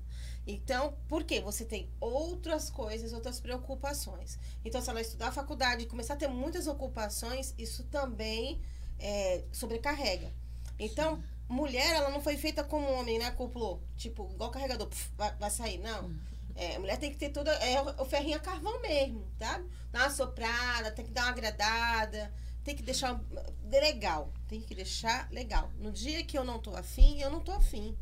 [0.46, 1.42] Então, por quê?
[1.42, 4.40] Você tem outras coisas, outras preocupações.
[4.64, 8.62] Então, se ela estudar a faculdade e começar a ter muitas ocupações, isso também
[9.00, 10.32] é, sobrecarrega.
[10.80, 13.26] Então, mulher, ela não foi feita como homem, né?
[13.26, 13.82] Acoplou.
[13.96, 15.78] Tipo, igual carregador, puf, vai, vai sair.
[15.80, 16.12] Não.
[16.56, 17.52] É, a mulher tem que ter toda.
[17.52, 19.62] É o ferrinho a carvão mesmo, tá?
[19.92, 22.34] Dar uma soprada, tem que dar uma agradada,
[22.64, 23.22] tem que deixar
[23.64, 24.34] legal.
[24.48, 25.72] Tem que deixar legal.
[25.78, 27.96] No dia que eu não tô afim, eu não tô afim.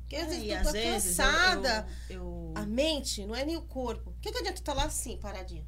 [0.00, 1.88] Porque às É, vezes eu tô vezes eu- cansada.
[2.10, 4.10] eu- eu- A mente não é nem o corpo.
[4.10, 5.64] O que, que adianta tu tá lá assim, paradinha?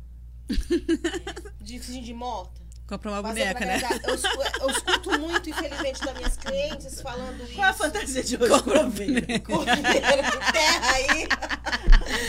[1.61, 2.61] De de morta?
[2.87, 3.81] Comprar uma Fazer boneca, né?
[4.05, 7.55] Eu, eu escuto muito, infelizmente, das minhas clientes falando isso.
[7.55, 8.63] Qual é a fantasia de hoje?
[8.63, 9.43] Coveiro.
[9.43, 11.29] Cordeiro de terra aí.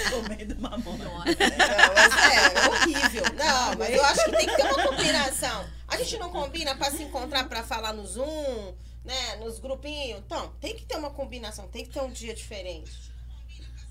[0.09, 1.05] Comendo mamona.
[1.05, 3.23] Não, mas é, é horrível.
[3.35, 5.69] Não, mas eu acho que tem que ter uma combinação.
[5.87, 8.73] A gente não combina pra se encontrar pra falar no Zoom,
[9.05, 9.35] né?
[9.35, 10.21] Nos grupinhos.
[10.25, 13.11] Então, tem que ter uma combinação, tem que ter um dia diferente.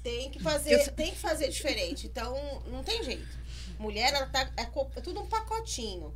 [0.03, 2.09] Tem que fazer, tem que fazer diferente.
[2.09, 2.35] Então,
[2.67, 3.39] não tem jeito.
[3.79, 4.51] Mulher, ela tá.
[4.57, 6.13] É, é tudo um pacotinho.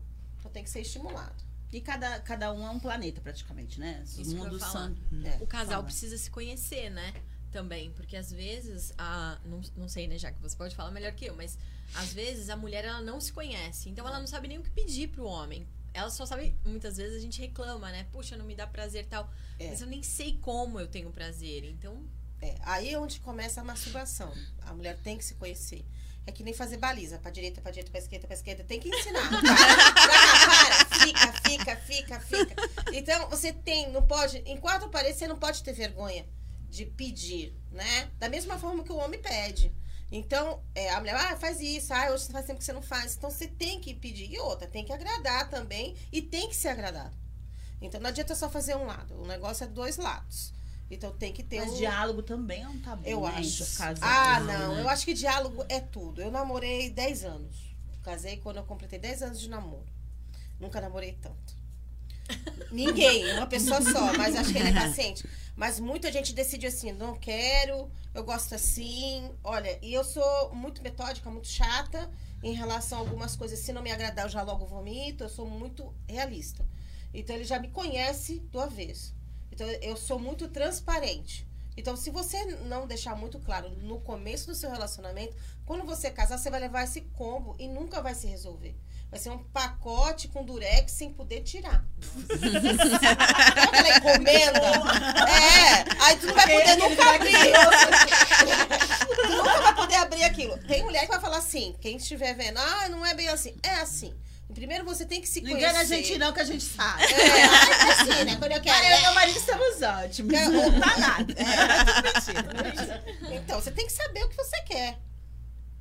[0.53, 1.45] Tem que ser estimulado.
[1.73, 4.01] E cada, cada um é um planeta, praticamente, né?
[4.05, 4.73] Os Isso que eu ia mundos falar.
[4.73, 4.97] são.
[5.25, 5.37] É.
[5.41, 5.85] O casal Fala.
[5.85, 7.15] precisa se conhecer, né?
[7.53, 11.13] Também, porque às vezes, a, não, não sei, né, já que você pode falar melhor
[11.13, 11.59] que eu, mas
[11.95, 14.71] às vezes a mulher ela não se conhece, então ela não sabe nem o que
[14.71, 15.67] pedir pro homem.
[15.93, 18.07] Ela só sabe, muitas vezes a gente reclama, né?
[18.13, 19.29] Puxa, não me dá prazer tal.
[19.59, 19.69] É.
[19.69, 21.65] Mas eu nem sei como eu tenho prazer.
[21.65, 22.05] Então,
[22.41, 24.33] É, aí é onde começa a masturbação.
[24.63, 25.85] A mulher tem que se conhecer.
[26.27, 27.19] É que nem fazer baliza.
[27.19, 28.65] Pra direita, pra direita, pra esquerda, pra esquerda.
[28.65, 29.29] Tem que ensinar.
[29.31, 31.01] Para, para, para.
[31.01, 32.55] Fica, fica, fica, fica.
[32.93, 34.39] Então, você tem, não pode...
[34.39, 36.27] Em quatro paredes, você não pode ter vergonha
[36.69, 38.11] de pedir, né?
[38.19, 39.73] Da mesma forma que o homem pede.
[40.13, 41.93] Então, é, a mulher, ah, faz isso.
[41.93, 43.17] Ah, hoje faz tempo que você não faz.
[43.17, 44.31] Então, você tem que pedir.
[44.31, 45.97] E outra, tem que agradar também.
[46.13, 47.17] E tem que ser agradado.
[47.81, 49.15] Então, não adianta só fazer um lado.
[49.21, 50.53] O negócio é dois lados.
[50.91, 51.77] Então, tem que ter Mas um...
[51.77, 53.07] diálogo também é um tabu.
[53.07, 53.65] Eu né, acho.
[54.01, 54.59] Ah, né?
[54.59, 54.79] não.
[54.79, 56.21] Eu acho que diálogo é tudo.
[56.21, 57.57] Eu namorei 10 anos.
[58.03, 59.87] Casei quando eu completei 10 anos de namoro.
[60.59, 61.61] Nunca namorei tanto.
[62.73, 65.25] Ninguém, uma pessoa só, mas acho que ele é paciente.
[65.57, 69.31] Mas muita gente decide assim, não quero, eu gosto assim.
[69.45, 72.11] Olha, e eu sou muito metódica, muito chata
[72.43, 73.59] em relação a algumas coisas.
[73.59, 75.25] Se não me agradar, eu já logo vomito.
[75.25, 76.67] Eu sou muito realista.
[77.13, 79.15] Então ele já me conhece do avesso.
[79.53, 81.49] Então eu sou muito transparente.
[81.77, 85.35] Então, se você não deixar muito claro no começo do seu relacionamento,
[85.65, 88.77] quando você casar, você vai levar esse combo e nunca vai se resolver.
[89.11, 91.85] Vai ser um pacote com durex sem poder tirar.
[93.67, 94.61] Aquela encomenda?
[95.29, 97.33] É, aí tu não vai poder nunca abrir.
[99.27, 100.59] tu nunca vai poder abrir aquilo.
[100.59, 103.57] Tem mulher que vai falar assim, quem estiver vendo, ah, não é bem assim.
[103.63, 104.15] É assim.
[104.55, 105.69] Primeiro você tem que se Não conhecer.
[105.69, 107.05] engana a gente não, que a gente sabe.
[107.05, 107.45] É, é
[107.93, 108.37] assim, né?
[108.37, 108.87] Quando eu quero.
[108.87, 110.35] Eu e meu marido estamos ótimos.
[110.35, 111.35] É, Não tá nada.
[111.39, 113.37] É.
[113.37, 114.99] Então, você tem que saber o que você quer.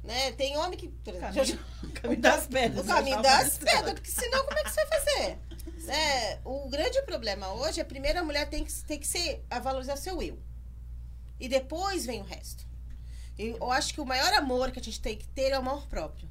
[0.03, 0.31] Né?
[0.33, 0.87] Tem homem que.
[0.87, 1.59] por exemplo, Caminho,
[2.01, 2.85] caminho das pedras.
[2.85, 5.37] O caminho das pedras, porque senão como é que você vai fazer?
[5.83, 6.39] Né?
[6.45, 9.97] O grande problema hoje é primeiro a mulher tem que, tem que ser, a valorizar
[9.97, 10.39] seu eu.
[11.39, 12.67] E depois vem o resto.
[13.37, 15.87] Eu acho que o maior amor que a gente tem que ter é o amor
[15.87, 16.29] próprio.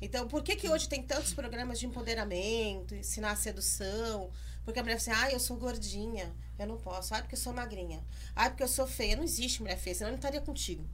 [0.00, 4.30] Então, por que, que hoje tem tantos programas de empoderamento, ensinar a sedução?
[4.64, 7.14] Porque a mulher fala assim, ah, eu sou gordinha, eu não posso.
[7.14, 8.04] Ah, porque eu sou magrinha.
[8.34, 9.16] Ah, porque eu sou feia.
[9.16, 10.84] Não existe mulher feia, senão ele não estaria contigo.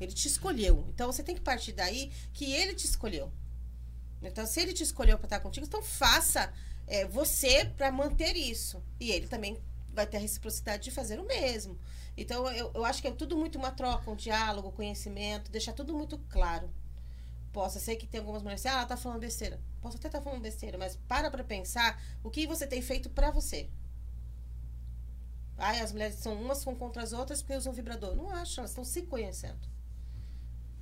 [0.00, 0.84] Ele te escolheu.
[0.88, 3.30] Então, você tem que partir daí que ele te escolheu.
[4.20, 6.52] Então, se ele te escolheu para estar contigo, então faça
[6.88, 8.82] é, você para manter isso.
[8.98, 9.56] E ele também
[9.92, 11.78] vai ter a reciprocidade de fazer o mesmo.
[12.16, 15.94] Então, eu, eu acho que é tudo muito uma troca, um diálogo, conhecimento, deixar tudo
[15.94, 16.68] muito claro.
[17.52, 19.60] Possa ser que tem algumas mulheres assim, ah, ela tá falando besteira.
[19.80, 23.30] Posso até estar falando besteira, mas para pra pensar o que você tem feito para
[23.30, 23.68] você.
[25.56, 28.14] Ai, as mulheres são umas são contra as outras porque usam vibrador.
[28.14, 29.58] Não acho, elas estão se conhecendo.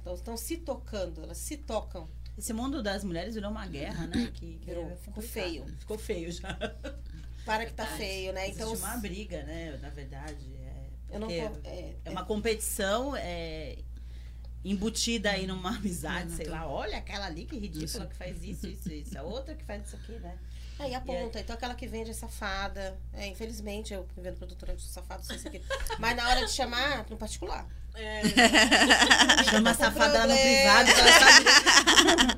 [0.01, 2.09] Então, estão se tocando, elas se tocam.
[2.37, 4.31] Esse mundo das mulheres virou uma guerra, né?
[4.35, 5.67] Que, que Virou, é ficou feio.
[5.79, 6.57] Ficou feio já.
[7.47, 8.49] Para que tá feio, né?
[8.49, 9.77] Existe Então, uma briga, né?
[9.79, 10.55] Na verdade.
[10.55, 13.79] É, eu não tô, é, é uma competição é,
[14.71, 16.67] embutida aí numa amizade, sei lá.
[16.67, 18.07] Olha aquela ali que ridícula Isso.
[18.09, 19.19] que faz isso, isso, isso.
[19.19, 20.37] A outra que faz isso aqui, né?
[20.79, 22.99] Aí aponta, então aquela que vende é safada.
[23.15, 25.63] É, infelizmente, eu que vendo produtora sou safada, sou isso aqui.
[25.99, 27.67] Mas na hora de chamar, no particular.
[29.49, 30.91] Chama a com safada lá no privado.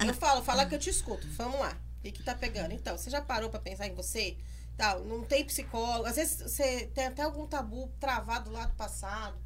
[0.07, 1.27] Eu falo, fala que eu te escuto.
[1.31, 1.77] Vamos lá.
[1.99, 2.73] O que, que tá pegando?
[2.73, 4.37] Então, você já parou pra pensar em você?
[4.77, 6.07] Tal, não tem psicólogo.
[6.07, 9.37] Às vezes você tem até algum tabu travado lá do passado.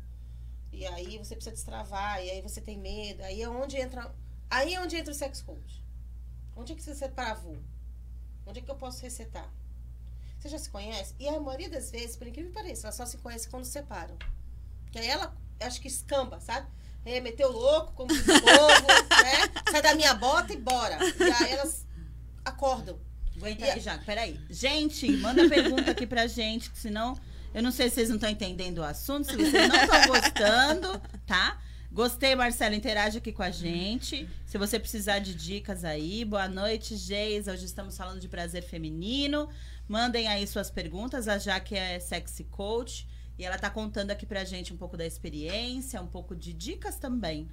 [0.72, 3.22] E aí você precisa destravar, e aí você tem medo.
[3.22, 4.12] Aí é onde entra.
[4.50, 5.82] Aí é onde entra o sex coach.
[6.56, 7.58] Onde é que você travou?
[8.46, 9.48] Onde é que eu posso resetar?
[10.38, 11.14] Você já se conhece?
[11.20, 14.16] E a maioria das vezes, por incrível que pareça, elas só se conhecem quando separam.
[14.90, 16.66] Que aí ela, acho que escamba, sabe?
[17.04, 18.86] É, meteu louco, como diz o povo,
[19.22, 19.62] né?
[19.70, 20.98] Sai da minha bota e bora.
[21.04, 21.86] E aí elas
[22.44, 22.98] acordam.
[23.36, 24.04] Aguenta E aí, Jaco.
[24.04, 24.38] Peraí.
[24.50, 27.16] Gente, manda pergunta aqui pra gente, que senão
[27.54, 31.02] eu não sei se vocês não estão entendendo o assunto, se vocês não estão gostando,
[31.26, 31.60] tá?
[31.90, 34.26] Gostei, Marcelo, interage aqui com a gente.
[34.46, 37.52] Se você precisar de dicas aí, boa noite, Geisa.
[37.52, 39.46] Hoje estamos falando de prazer feminino.
[39.86, 41.28] Mandem aí suas perguntas.
[41.28, 43.06] A Jaque é sexy coach
[43.38, 46.96] e ela tá contando aqui pra gente um pouco da experiência, um pouco de dicas
[46.96, 47.50] também.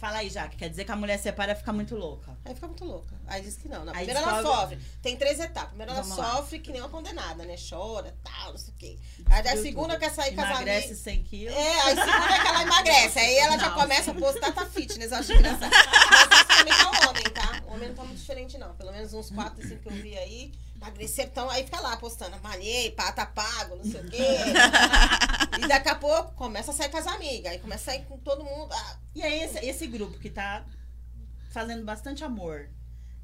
[0.00, 0.56] Fala aí, Jaque.
[0.56, 2.34] Quer dizer que a mulher separa e fica muito louca.
[2.46, 3.14] Aí fica muito louca.
[3.26, 3.84] Aí diz que não.
[3.84, 3.92] não.
[3.92, 4.78] Primeiro ela descobre- sofre.
[5.02, 5.68] Tem três etapas.
[5.68, 6.36] Primeiro ela Vamos lá.
[6.36, 7.54] sofre que nem uma condenada, né?
[7.68, 8.98] Chora, tal, não sei o quê.
[9.28, 10.00] Aí da Viu segunda tudo.
[10.00, 10.98] quer sair as Emagrece amigas.
[11.00, 11.54] 100 quilos.
[11.54, 13.18] É, aí segunda é que ela emagrece.
[13.18, 13.76] Aí ela já Não.
[13.78, 15.70] começa a postar tá fitness, eu acho engraçado.
[15.70, 17.62] Mas isso também tá o homem, tá?
[17.66, 18.74] O homem não tá muito diferente, não.
[18.76, 20.52] Pelo menos uns quatro, cinco que eu vi aí.
[20.80, 24.18] Emagreceram, então aí fica lá postando, malhei, pá, tá pago, não sei o quê.
[25.62, 27.52] E daqui a pouco começa a sair com as amigas.
[27.52, 28.72] Aí começa a sair com todo mundo.
[28.72, 30.64] Ah, E aí, esse, esse grupo que tá
[31.50, 32.70] fazendo bastante amor,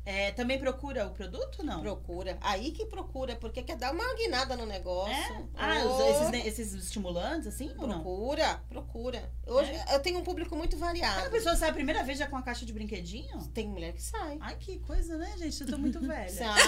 [0.07, 1.81] é, também procura o produto não?
[1.81, 2.39] procura.
[2.41, 5.13] Aí que procura, porque quer dar uma guinada no negócio.
[5.13, 5.43] É?
[5.57, 7.69] Ah, Ou- esses, esses estimulantes, assim?
[7.71, 9.29] Procura, procura.
[9.45, 11.27] Hoje eu tenho um público muito variado.
[11.27, 13.37] a pessoa sai a primeira vez já com a caixa de brinquedinho?
[13.53, 14.39] Tem mulher que sai.
[14.41, 15.61] Ai, que coisa, né, gente?
[15.63, 16.31] Eu tô muito velha.
[16.31, 16.63] Sai.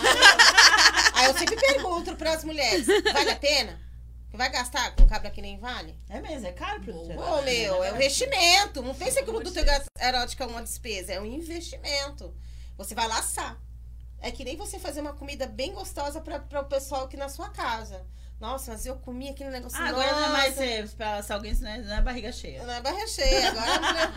[1.14, 3.81] Aí eu sempre pergunto pras mulheres: vale a pena?
[4.33, 5.96] Vai gastar com cabra que nem vale?
[6.09, 7.18] É mesmo, é caro o produto.
[7.18, 8.83] Ô, meu, é um investimento.
[8.83, 9.57] Não pense que o produto
[10.01, 12.35] erótico é uma despesa, é um investimento.
[12.79, 13.59] Você vai laçar.
[14.21, 17.51] É que nem você fazer uma comida bem gostosa para o pessoal aqui na sua
[17.51, 18.05] casa.
[18.41, 19.77] Nossa, mas eu comi aquele negócio.
[19.81, 22.31] Ah, agora não é mais nossa, ser, pra se alguém não é, não é barriga
[22.31, 22.62] cheia.
[22.64, 23.49] Não é barra cheia.
[23.49, 24.11] Agora mulher.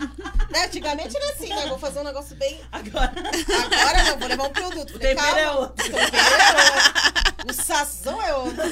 [0.50, 0.64] né?
[0.64, 1.66] Antigamente era assim, né?
[1.66, 2.60] Vou fazer um negócio bem.
[2.70, 4.90] Agora Agora não, vou levar um produto.
[4.90, 5.86] o Falei, tempero é outro.
[5.86, 7.50] O tempero é outro.
[7.50, 8.62] O sazão é outro.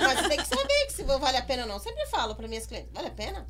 [0.00, 1.78] Mas tem que saber que se vale a pena ou não.
[1.78, 3.46] Sempre falo para minhas clientes: vale a pena?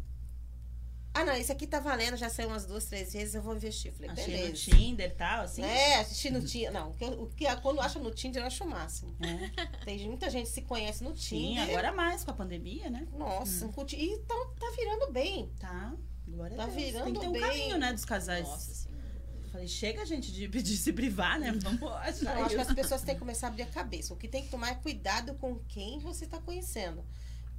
[1.17, 3.93] Ah, não, esse aqui tá valendo, já saiu umas duas, três vezes, eu vou investir.
[3.93, 4.57] Falei, Achei no beleza.
[4.57, 5.63] Tinder e tal, assim.
[5.63, 6.73] É, assistir no Tinder.
[6.73, 9.15] Não, o que, o que quando acha no Tinder, eu acho o máximo.
[9.21, 9.85] É.
[9.85, 11.69] Tem muita gente que se conhece no Sim, Tinder.
[11.69, 13.07] agora mais com a pandemia, né?
[13.17, 15.49] Nossa, um curti- e tá, tá virando bem.
[15.61, 15.95] Tá.
[16.27, 16.83] Glória Tá a Deus.
[16.83, 17.41] virando Tem que ter um bem.
[17.43, 18.49] caminho, né, dos casais.
[18.49, 19.05] Nossa senhora.
[19.53, 21.53] Falei, chega, gente, de, de se privar, né?
[21.53, 24.13] Vamos achar Eu acho que as pessoas têm que começar a abrir a cabeça.
[24.13, 27.05] O que tem que tomar é cuidado com quem você está conhecendo.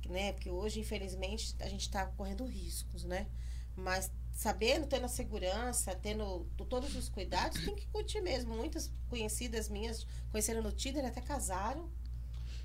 [0.10, 0.34] Né?
[0.34, 3.26] Porque hoje, infelizmente, a gente está correndo riscos, né?
[3.76, 8.56] Mas sabendo, tendo a segurança, tendo todos os cuidados, tem que curtir mesmo.
[8.56, 11.90] Muitas conhecidas minhas conheceram no Tinder, até casaram.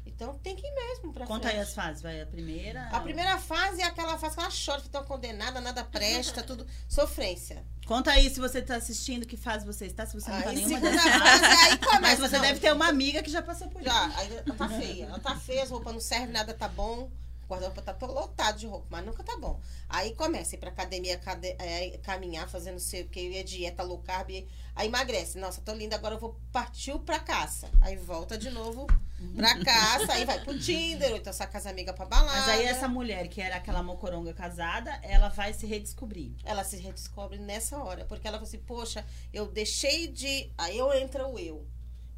[0.05, 1.69] Então tem que ir mesmo pra Conta aí frente.
[1.69, 2.21] as fases, vai.
[2.21, 2.89] A primeira.
[2.89, 6.67] A primeira fase é aquela fase que ela chora, fica tão condenada, nada presta, tudo.
[6.89, 7.65] Sofrência.
[7.87, 10.57] Conta aí se você tá assistindo, que fase você está, se você não tá Aí,
[10.57, 12.01] nenhuma segunda dessas fase, aí começa.
[12.01, 13.91] Mas você não, deve ter uma amiga que já passou por isso.
[13.91, 15.05] Já, aí ela tá feia.
[15.05, 17.11] Ela tá feia, as roupas não servem, nada tá bom.
[17.51, 19.61] O guarda-roupa tá todo lotado de roupa, mas nunca tá bom.
[19.89, 23.83] Aí começa a ir pra academia, cade- é, caminhar, fazendo sei o que, é dieta
[23.83, 24.31] low carb.
[24.77, 25.37] Aí emagrece.
[25.37, 27.69] Nossa, tô linda, agora eu vou partir pra caça.
[27.81, 28.87] Aí volta de novo
[29.35, 32.39] pra caça, aí vai pro Tinder, ou então sai com as amigas pra balada.
[32.39, 36.33] Mas aí essa mulher, que era aquela mocoronga casada, ela vai se redescobrir.
[36.45, 40.53] Ela se redescobre nessa hora, porque ela fala assim, poxa, eu deixei de.
[40.57, 41.67] Aí eu entra o eu.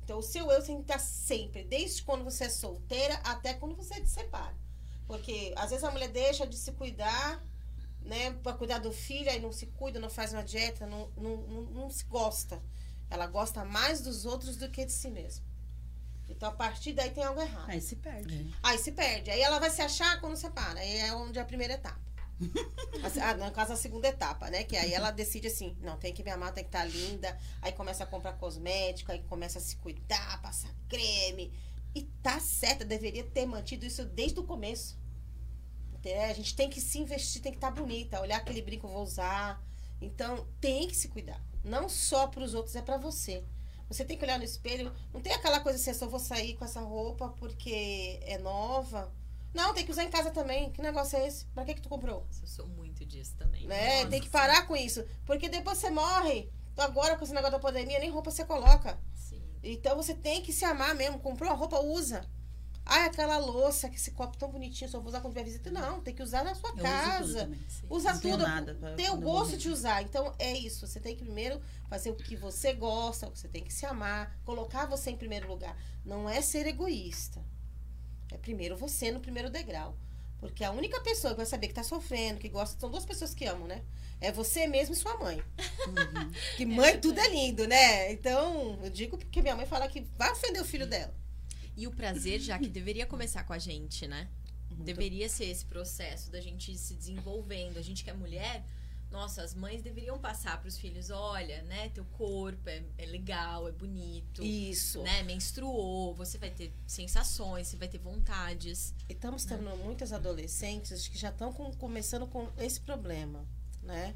[0.05, 3.75] Então o seu eu tem que estar sempre, desde quando você é solteira até quando
[3.75, 4.61] você se separa.
[5.12, 7.44] Porque às vezes a mulher deixa de se cuidar,
[8.01, 11.37] né, pra cuidar do filho, aí não se cuida, não faz uma dieta, não, não,
[11.37, 12.62] não, não se gosta.
[13.11, 15.44] Ela gosta mais dos outros do que de si mesma.
[16.31, 17.68] Então a partir daí tem algo errado.
[17.68, 18.55] Aí se perde.
[18.62, 19.31] Aí se perde.
[19.31, 20.81] Aí ela vai se achar quando separa.
[20.81, 22.01] Aí é onde é a primeira etapa.
[23.20, 24.64] Ah, no caso, a segunda etapa, né?
[24.64, 27.38] Que aí ela decide assim: não, tem que me amar, tem que estar linda.
[27.61, 31.53] Aí começa a comprar cosmético, aí começa a se cuidar, passar creme.
[31.94, 35.02] E tá certa, deveria ter mantido isso desde o começo.
[36.05, 38.21] É, a gente tem que se investir, tem que estar bonita.
[38.21, 39.62] Olhar aquele brinco, eu vou usar.
[40.01, 41.41] Então, tem que se cuidar.
[41.65, 43.45] Não só para os outros, é para você.
[43.88, 44.93] Você tem que olhar no espelho.
[45.12, 49.12] Não tem aquela coisa assim, eu só vou sair com essa roupa porque é nova.
[49.53, 50.71] Não, tem que usar em casa também.
[50.73, 51.45] Que negócio é esse?
[51.47, 52.27] Pra que, que tu comprou?
[52.41, 53.67] Eu sou muito disso também.
[53.67, 53.97] Né?
[53.97, 55.05] Nossa Tem que parar com isso.
[55.27, 56.51] Porque depois você morre.
[56.77, 58.99] Agora, com esse negócio da pandemia, nem roupa você coloca.
[59.15, 59.43] Sim.
[59.62, 61.19] Então você tem que se amar mesmo.
[61.19, 62.27] Comprou a roupa, usa.
[62.85, 65.71] Ah, aquela louça, que esse copo tão bonitinho, só vou usar quando tiver visita.
[65.71, 67.51] Não, tem que usar na sua Eu tudo casa.
[68.38, 68.42] tudo.
[68.42, 70.03] nada pra- Ter o gosto de usar.
[70.03, 70.87] Então, é isso.
[70.87, 74.87] Você tem que primeiro fazer o que você gosta, você tem que se amar, colocar
[74.87, 75.77] você em primeiro lugar.
[76.05, 77.40] Não é ser egoísta.
[78.33, 79.97] É primeiro você no primeiro degrau.
[80.40, 83.33] Porque a única pessoa que vai saber que tá sofrendo, que gosta, são duas pessoas
[83.33, 83.85] que amam, né?
[84.21, 85.40] É você mesmo e sua mãe.
[85.87, 86.31] Uhum.
[86.57, 88.11] Que mãe, tudo é lindo, né?
[88.11, 91.14] Então, eu digo porque minha mãe fala que vai ofender o filho dela.
[91.77, 94.29] E o prazer, já que deveria começar com a gente, né?
[94.71, 97.77] Deveria ser esse processo da gente se desenvolvendo.
[97.79, 98.65] A gente que é mulher,
[99.11, 103.69] nossa, as mães deveriam passar para os filhos, olha, né, teu corpo é, é legal,
[103.69, 105.03] é bonito, Isso.
[105.03, 108.95] né, menstruou, você vai ter sensações, você vai ter vontades.
[109.09, 113.47] E estamos tendo muitas adolescentes que já estão com- começando com esse problema,
[113.83, 114.15] né?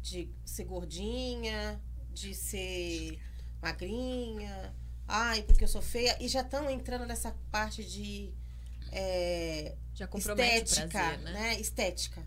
[0.00, 1.80] De ser gordinha,
[2.14, 3.18] de ser
[3.60, 4.72] magrinha,
[5.06, 8.32] ai, porque eu sou feia, e já estão entrando nessa parte de
[8.92, 11.32] é, estética, prazer, né?
[11.32, 11.60] né?
[11.60, 12.26] Estética.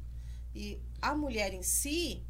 [0.54, 2.26] E a mulher em si,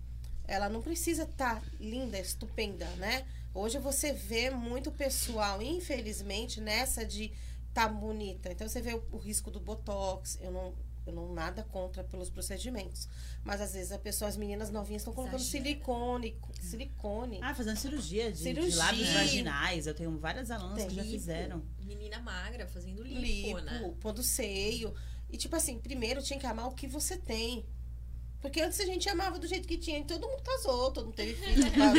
[0.47, 3.25] ela não precisa estar linda, estupenda, né?
[3.53, 7.33] Hoje você vê muito pessoal, infelizmente, nessa de
[7.73, 8.51] tá bonita.
[8.51, 10.37] Então você vê o, o risco do botox.
[10.41, 10.73] Eu não,
[11.09, 13.07] eu não nada contra pelos procedimentos,
[13.43, 15.63] mas às vezes a pessoa, as meninas novinhas estão colocando Exagera.
[15.63, 17.39] silicone, silicone.
[17.41, 18.75] Ah, fazendo cirurgia de, de Cirurgia.
[18.77, 19.87] lábios vaginais.
[19.87, 21.13] Eu tenho várias alunas que já Lipo.
[21.13, 21.63] fizeram.
[21.79, 23.93] Menina magra fazendo lipo, lipo, né?
[23.99, 24.93] pondo seio.
[25.29, 27.65] E tipo assim, primeiro tinha que amar o que você tem.
[28.41, 31.15] Porque antes a gente amava do jeito que tinha, e todo mundo casou, todo mundo
[31.15, 31.93] teve filho, parou,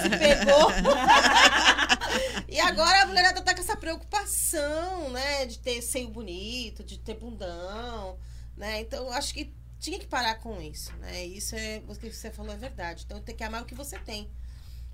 [0.00, 0.70] se pegou.
[2.48, 5.44] e agora a mulherada tá com essa preocupação, né?
[5.46, 8.16] De ter seio bonito, de ter bundão,
[8.56, 8.80] né?
[8.80, 11.24] Então, eu acho que tinha que parar com isso, né?
[11.24, 13.04] Isso é o que você falou é verdade.
[13.04, 14.30] Então, tem que amar o que você tem.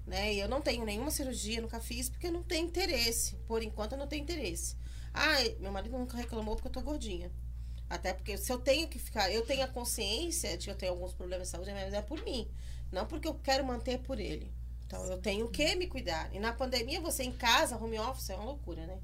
[0.06, 0.34] Né?
[0.34, 3.36] E eu não tenho nenhuma cirurgia, nunca fiz, porque eu não tenho interesse.
[3.46, 4.74] Por enquanto, eu não tenho interesse.
[5.12, 7.30] Ah, meu marido nunca reclamou porque eu tô gordinha.
[7.90, 10.92] Até porque se eu tenho que ficar, eu tenho a consciência de que eu tenho
[10.92, 12.50] alguns problemas de saúde, mas é por mim.
[12.92, 14.52] Não porque eu quero manter por ele.
[14.86, 16.34] Então eu tenho que me cuidar.
[16.34, 18.98] E na pandemia, você em casa, home office, é uma loucura, né?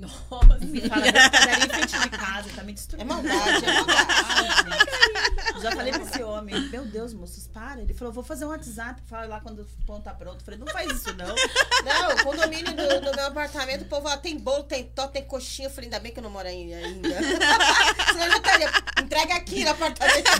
[0.00, 0.58] Nossa.
[0.64, 3.06] Me fala da padaria em frente de casa, tá me É destruindo.
[3.06, 4.06] maldade, é maldade.
[4.24, 4.44] Ai,
[5.44, 5.62] gente.
[5.62, 7.80] Já falei pra esse homem, meu Deus, moços, para.
[7.82, 10.38] Ele falou, vou fazer um WhatsApp, fala lá quando o pão tá pronto.
[10.40, 11.26] Eu falei, não faz isso não.
[11.84, 15.24] Não, o condomínio do, do meu apartamento, o povo lá tem bolo, tem tó, tem
[15.24, 15.68] coxinha.
[15.68, 17.08] Eu falei, ainda bem que eu não moro aí ainda.
[18.12, 18.70] Senão eu já estaria.
[19.02, 20.30] Entrega aqui no apartamento.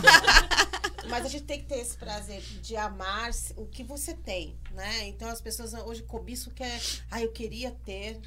[1.09, 5.07] Mas a gente tem que ter esse prazer de amar o que você tem, né?
[5.07, 6.79] Então as pessoas hoje cobiçam que é.
[7.09, 8.19] Ah, eu queria ter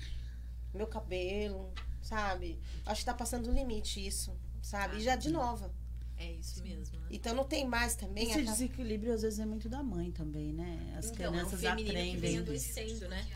[0.79, 2.59] meu cabelo, sabe?
[2.87, 4.97] Acho que tá passando do limite isso, sabe?
[4.99, 5.73] E já de nova.
[6.17, 7.09] É isso mesmo, né?
[7.11, 8.23] Então não tem mais também.
[8.25, 10.95] Esse aquela- desequilíbrio às vezes é muito da mãe também, né?
[10.97, 12.39] As Então, é o crianças feminino que vem aprendem.
[12.39, 13.27] adoecendo, né?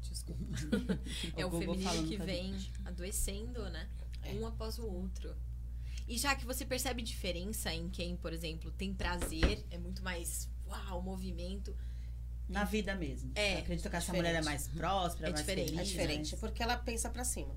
[0.00, 0.42] Desculpa.
[1.36, 2.72] é o Google feminino que a vem gente.
[2.84, 3.88] adoecendo, né?
[4.22, 4.32] É.
[4.34, 5.34] Um após o outro.
[6.06, 10.48] E já que você percebe diferença em quem, por exemplo, tem prazer, é muito mais
[10.68, 11.76] uau, movimento.
[12.48, 13.30] Na vida mesmo.
[13.34, 14.26] É, Eu acredito que essa diferente.
[14.26, 15.68] mulher é mais próspera, É mais diferente.
[15.70, 15.80] feliz.
[15.80, 17.54] É diferente, mais- porque ela pensa pra cima.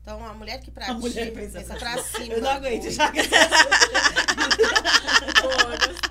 [0.00, 2.34] Então, a mulher que pratica, mulher pensa pensa, pra pra cima.
[2.34, 3.20] Eu não aguento, já que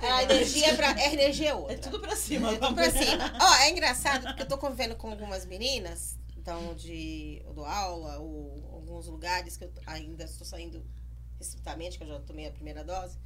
[0.02, 1.74] A energia é, pra, é energia outra.
[1.74, 2.52] é tudo pra cima.
[2.52, 3.32] É tudo pra cima.
[3.40, 7.40] Ó, é engraçado porque eu tô convivendo com algumas meninas, então, de.
[7.44, 10.84] Eu dou aula, ou alguns lugares que eu ainda estou saindo
[11.38, 13.16] recentemente, que eu já tomei a primeira dose.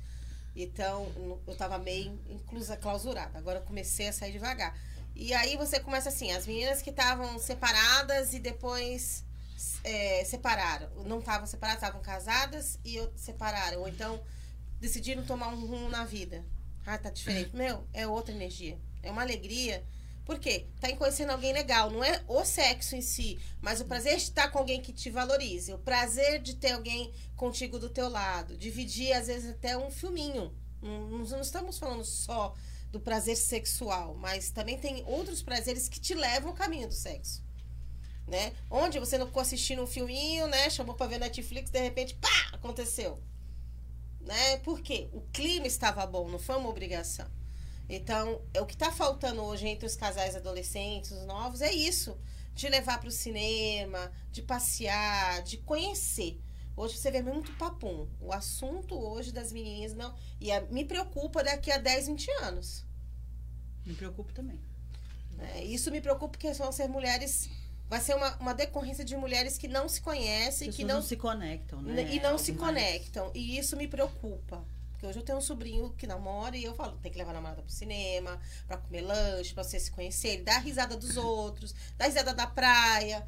[0.62, 3.38] Então, eu tava meio inclusa, clausurada.
[3.38, 4.76] Agora eu comecei a sair devagar.
[5.14, 9.24] E aí você começa assim, as meninas que estavam separadas e depois
[9.84, 10.88] é, separaram.
[11.04, 13.82] Não estavam separadas, estavam casadas e separaram.
[13.82, 14.20] Ou então
[14.80, 16.44] decidiram tomar um rumo na vida.
[16.84, 17.54] Ah, tá diferente.
[17.56, 18.78] Meu, é outra energia.
[19.00, 19.84] É uma alegria.
[20.28, 20.66] Por quê?
[20.78, 21.90] Tá conhecendo alguém legal.
[21.90, 25.08] Não é o sexo em si, mas o prazer de estar com alguém que te
[25.08, 25.72] valorize.
[25.72, 28.54] O prazer de ter alguém contigo do teu lado.
[28.54, 30.54] Dividir, às vezes, até um filminho.
[30.82, 32.54] Não- não estamos falando só
[32.92, 37.42] do prazer sexual, mas também tem outros prazeres que te levam ao caminho do sexo.
[38.26, 38.52] Né?
[38.70, 40.68] Onde você não ficou assistindo um filminho, né?
[40.68, 43.18] Chamou pra ver Netflix, de repente, pá, aconteceu.
[44.20, 44.58] Né?
[44.58, 45.08] Por quê?
[45.10, 47.37] O clima estava bom, não foi uma obrigação.
[47.88, 52.18] Então, é o que está faltando hoje entre os casais adolescentes, os novos, é isso.
[52.54, 56.40] De levar para o cinema, de passear, de conhecer.
[56.76, 58.06] Hoje você vê muito papum.
[58.20, 60.14] O assunto hoje das menininhas não.
[60.40, 62.84] E a- me preocupa daqui a 10, 20 anos.
[63.86, 64.60] Me preocupo também.
[65.32, 65.62] né?
[65.64, 67.48] Isso me preocupa porque vão ser mulheres.
[67.88, 71.16] Vai ser uma, uma decorrência de mulheres que não se conhecem, que não, não se
[71.16, 71.94] conectam, né?
[72.12, 73.30] e não se mais- conectam.
[73.34, 74.62] E isso me preocupa.
[74.98, 77.34] Porque hoje eu tenho um sobrinho que namora e eu falo, tem que levar a
[77.34, 82.06] namorada pro cinema, pra comer lanche, pra você se conhecer, dar risada dos outros, dar
[82.06, 83.24] risada da praia.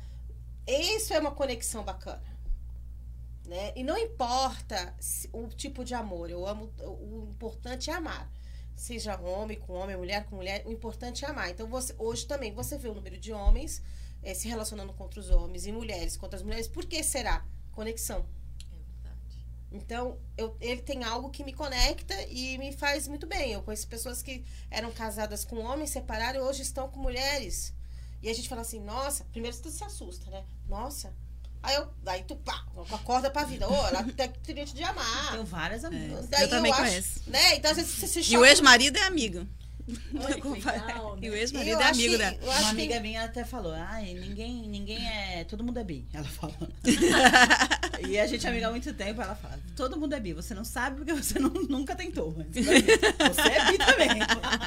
[0.66, 2.20] Isso é uma conexão bacana.
[3.46, 3.72] Né?
[3.76, 4.96] E não importa
[5.32, 6.28] o tipo de amor.
[6.28, 6.72] Eu amo.
[6.80, 8.28] O importante é amar.
[8.74, 11.50] Seja homem com homem, mulher com mulher, o importante é amar.
[11.50, 13.80] Então, você, hoje também você vê o número de homens
[14.24, 16.66] eh, se relacionando contra os homens e mulheres contra as mulheres.
[16.66, 17.46] Por que será?
[17.70, 18.26] Conexão.
[19.72, 19.76] É.
[19.76, 23.52] Então, eu, ele tem algo que me conecta e me faz muito bem.
[23.52, 27.72] Eu conheço pessoas que eram casadas com homens, separaram e hoje estão com mulheres.
[28.22, 30.44] E a gente fala assim, nossa, primeiro você se assusta, né?
[30.68, 31.14] Nossa.
[31.62, 33.68] Aí eu, aí tu pá, acorda pra vida.
[33.68, 35.32] Ô, ela tem que te amar.
[35.32, 36.26] Tenho várias amigas.
[36.28, 37.20] Daí eu também acho- conheço.
[37.26, 37.56] Né?
[37.56, 38.48] Então, às vezes você se E o choca.
[38.48, 39.46] ex-marido é amigo.
[39.86, 41.20] Que legal, né?
[41.22, 44.68] E o ex-marido é amigo que- acho Uma que- amiga minha até falou, ai, ninguém,
[44.68, 45.44] ninguém é.
[45.44, 46.06] Todo mundo é bi.
[46.12, 46.54] Ela fala.
[48.06, 50.32] e a gente é amiga há muito tempo, ela fala, todo mundo é bi.
[50.32, 52.34] Você não sabe porque você não- nunca tentou.
[52.36, 52.48] Mas
[53.34, 54.08] você é bi também.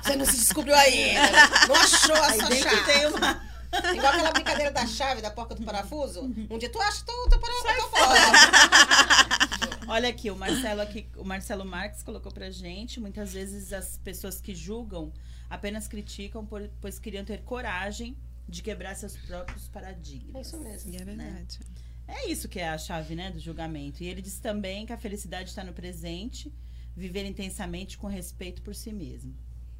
[0.04, 1.22] Você não se descobriu ainda.
[1.22, 1.32] né?
[1.68, 2.84] Não achou a Aí sua chave.
[2.86, 3.54] tem uma.
[3.96, 6.22] Igual aquela brincadeira da chave, da porca do parafuso.
[6.50, 8.20] Um dia tu acha teu parafuso teu fora.
[9.88, 14.40] Olha aqui, o Marcelo aqui, o Marcelo Marques colocou pra gente, muitas vezes as pessoas
[14.42, 15.12] que julgam
[15.50, 18.18] apenas criticam por- pois queriam ter coragem
[18.48, 20.36] de quebrar seus próprios paradigmas.
[20.36, 20.92] É isso mesmo.
[20.92, 21.60] E é verdade.
[22.08, 24.04] É isso que é a chave, né, do julgamento.
[24.04, 26.54] E ele diz também que a felicidade está no presente,
[26.96, 29.36] viver intensamente com respeito por si mesmo.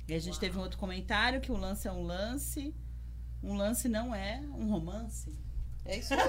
[0.08, 2.74] E a gente teve um outro comentário que o lance é um lance,
[3.42, 5.34] um lance não é um romance.
[5.86, 6.20] É isso aí.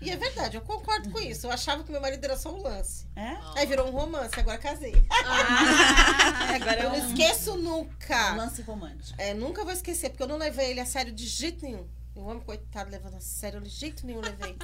[0.00, 1.46] e é verdade, eu concordo com isso.
[1.46, 3.06] Eu achava que meu marido era só um lance.
[3.14, 3.36] É?
[3.56, 4.94] Aí virou um romance, agora casei.
[5.10, 8.34] Ah, agora é Eu não um, esqueço um nunca.
[8.34, 9.20] lance romântico.
[9.20, 11.86] É, nunca vou esquecer, porque eu não levei ele a sério de jeito nenhum.
[12.14, 14.56] O homem, coitado, levando a sério, de jeito nenhum levei.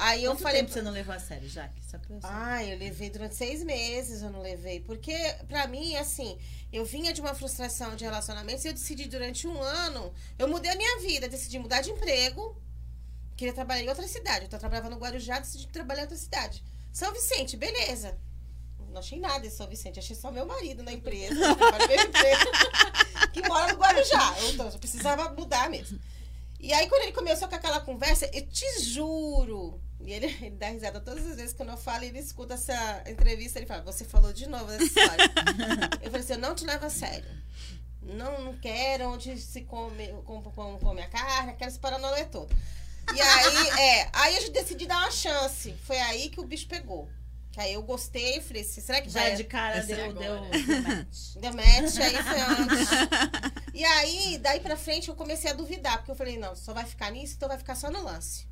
[0.00, 0.60] Aí eu Quanto falei.
[0.62, 1.84] tempo você não levou a sério, Jaque?
[1.84, 2.34] Só pra eu saber.
[2.34, 4.80] Ai, eu levei durante seis meses, eu não levei.
[4.80, 5.14] Porque,
[5.46, 6.38] pra mim, assim,
[6.72, 10.70] eu vinha de uma frustração de relacionamentos e eu decidi durante um ano, eu mudei
[10.70, 12.56] a minha vida, decidi mudar de emprego,
[13.36, 14.46] queria trabalhar em outra cidade.
[14.46, 16.64] Eu trabalhava no Guarujá, decidi trabalhar em outra cidade.
[16.90, 18.16] São Vicente, beleza.
[18.88, 22.50] Não achei nada em São Vicente, achei só meu marido na empresa, emprego,
[23.32, 24.34] que mora no Guarujá.
[24.48, 26.00] Então, eu precisava mudar mesmo.
[26.58, 29.80] E aí, quando ele começou com aquela conversa, eu te juro.
[30.02, 33.04] E ele, ele dá risada todas as vezes que eu falo e ele escuta essa
[33.06, 33.58] entrevista.
[33.58, 35.30] Ele fala: Você falou de novo essa história.
[36.02, 37.28] eu falei assim: Eu não te levo a sério.
[38.02, 42.54] Não, não quero onde se come, come, come, come a carne, quero esse paranauê todo.
[43.14, 45.74] E aí, é, aí eu decidi dar uma chance.
[45.84, 47.08] Foi aí que o bicho pegou.
[47.52, 49.36] Que aí eu gostei e falei assim: será que Já vai.
[49.36, 50.50] de cara deu, agora.
[50.50, 51.34] deu, deu match.
[51.36, 52.88] Deu match, aí foi antes.
[53.74, 56.84] E aí, daí pra frente, eu comecei a duvidar, porque eu falei, não, só vai
[56.84, 58.46] ficar nisso, então vai ficar só no lance.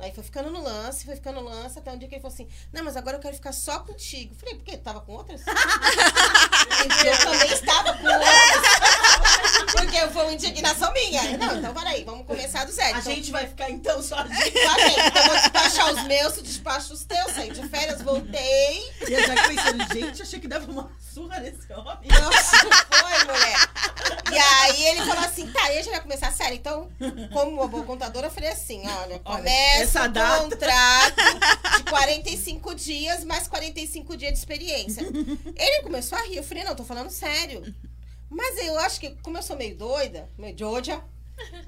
[0.00, 2.34] Aí foi ficando no lance, foi ficando no lance, até um dia que ele falou
[2.34, 4.34] assim, não, mas agora eu quero ficar só contigo.
[4.34, 4.76] Falei, por quê?
[4.76, 5.42] Tava com outras?
[7.04, 9.72] Eu também estava com outras.
[9.72, 11.36] Porque foi uma indignação minha.
[11.38, 12.96] Não, então peraí, vamos começar do zero.
[12.96, 14.28] A Então, gente vai ficar então só de...
[14.34, 17.32] tá, gente, então eu vou despachar os meus, tu despacha os teus.
[17.32, 18.92] Saí de férias, voltei.
[19.08, 22.08] E eu já pensando, gente, achei que dava uma surra nesse homem.
[22.08, 23.58] Nossa, não foi, mulher.
[24.32, 26.56] E aí ele falou assim, tá, aí a gente vai começar a série.
[26.56, 26.88] Então,
[27.28, 30.42] como uma boa contadora, eu falei assim, olha, começa o data.
[30.44, 31.16] contrato
[31.78, 35.02] de 45 dias, mais 45 dias de experiência.
[35.02, 37.62] Ele começou a rir, eu falei, não, tô falando sério.
[38.30, 41.02] Mas eu acho que, como eu sou meio doida, meio doida,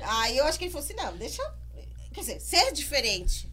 [0.02, 1.42] aí eu acho que ele falou assim, não, deixa,
[2.12, 3.50] quer dizer, ser diferente.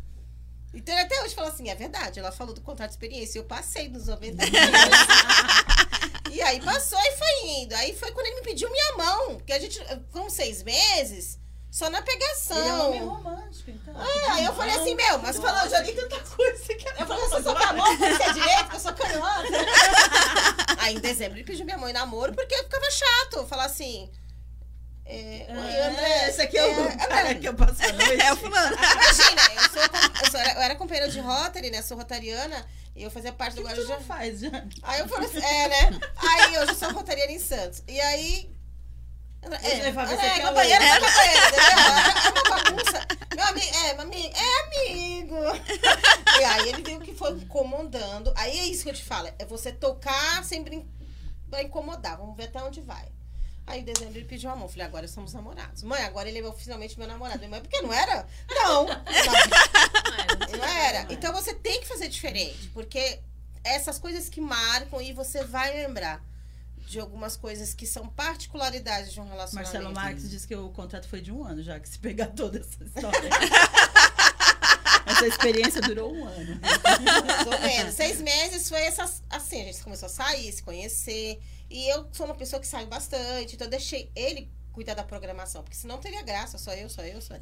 [0.73, 3.45] Então ele até hoje fala assim, é verdade, ela falou do contrato de experiência, eu
[3.45, 4.61] passei nos 90 dias.
[6.31, 7.73] E aí passou e foi indo.
[7.73, 9.35] Aí foi quando ele me pediu minha mão.
[9.37, 9.79] Porque a gente,
[10.11, 11.39] com seis meses,
[11.70, 12.57] só na pegação.
[12.57, 13.93] Ele é um homem romântico, então.
[14.01, 17.28] É, aí eu falei assim, meu, mas falou, já li tanta coisa que Eu falei,
[17.28, 19.47] você só tá porque você é direito, que eu sou canhota.
[20.80, 23.45] Aí em dezembro ele pediu minha mãe namoro porque ficava chato.
[23.47, 24.09] Falar assim.
[25.05, 26.30] É, Oi, André.
[26.30, 28.20] esse aqui é o é, cara que eu passo a noite.
[28.22, 28.76] É o fulano.
[28.76, 29.82] Imagina, eu, sou,
[30.24, 31.82] eu, sou- eu era companheira de Rotary, né?
[31.82, 32.65] Sou rotariana.
[32.95, 33.99] E eu fazia parte do que tu Guarujá.
[34.01, 34.49] faz, já?
[34.84, 35.99] Aí eu falei assim, é, né?
[36.18, 37.84] Aí hoje eu sou rotariana em Santos.
[37.88, 38.49] E aí.
[39.49, 41.01] Você É, vai ver é, é o companheira Leandro.
[41.01, 41.67] da companheira, entendeu?
[41.67, 43.07] É uma bagunça.
[43.35, 45.35] Meu amigo, é, meu amigo, é amigo.
[46.39, 48.33] E aí ele viu que foi incomodando.
[48.35, 50.87] Aí é isso que eu te falo, é você tocar sem brin...
[51.47, 52.17] vai incomodar.
[52.17, 53.07] Vamos ver até onde vai.
[53.65, 54.69] Aí em dezembro ele pediu a mão.
[54.69, 55.83] Falei, agora somos namorados.
[55.83, 57.39] Mãe, agora ele é oficialmente meu namorado.
[57.39, 58.25] Minha mãe, porque não era?
[58.49, 58.85] Não.
[58.85, 61.05] Não, não era.
[61.11, 62.69] Então você tem que fazer diferente.
[62.73, 63.19] Porque
[63.63, 66.23] essas coisas que marcam e você vai lembrar
[66.88, 69.73] de algumas coisas que são particularidades de um relacionamento.
[69.73, 72.59] Marcelo Marques disse que o contrato foi de um ano, já que se pegar toda
[72.59, 73.29] essa história.
[75.05, 76.59] essa experiência durou um ano.
[77.43, 77.91] Tô vendo.
[77.91, 81.41] Seis meses foi essas, assim, a gente começou a sair, se conhecer.
[81.69, 85.63] E eu sou uma pessoa que saio bastante, então eu deixei ele cuidar da programação,
[85.63, 87.41] porque senão teria graça, só eu, só eu, só eu.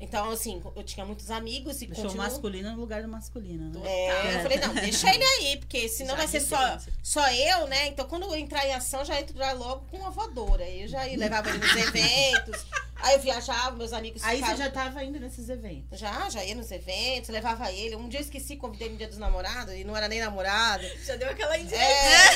[0.00, 2.24] Então, assim, eu tinha muitos amigos e Deixou o continuo...
[2.26, 3.80] masculino no lugar do masculino, né?
[3.84, 7.66] É, eu falei, não, deixa ele aí, porque senão Já vai ser só, só eu,
[7.66, 7.88] né?
[7.88, 10.62] Então, quando eu entrar em ação, já entro logo com uma voadora.
[10.62, 12.64] Aí eu já ia, levava ele nos eventos.
[13.00, 15.98] Aí eu viajava, meus amigos Aí você ficavam- já tava indo nesses eventos.
[15.98, 17.96] Já, já ia nos eventos, levava ele.
[17.96, 20.84] Um dia eu esqueci, convidei no dia dos namorados, e não era nem namorado.
[21.04, 21.84] Já deu aquela indireta.
[21.84, 22.28] É.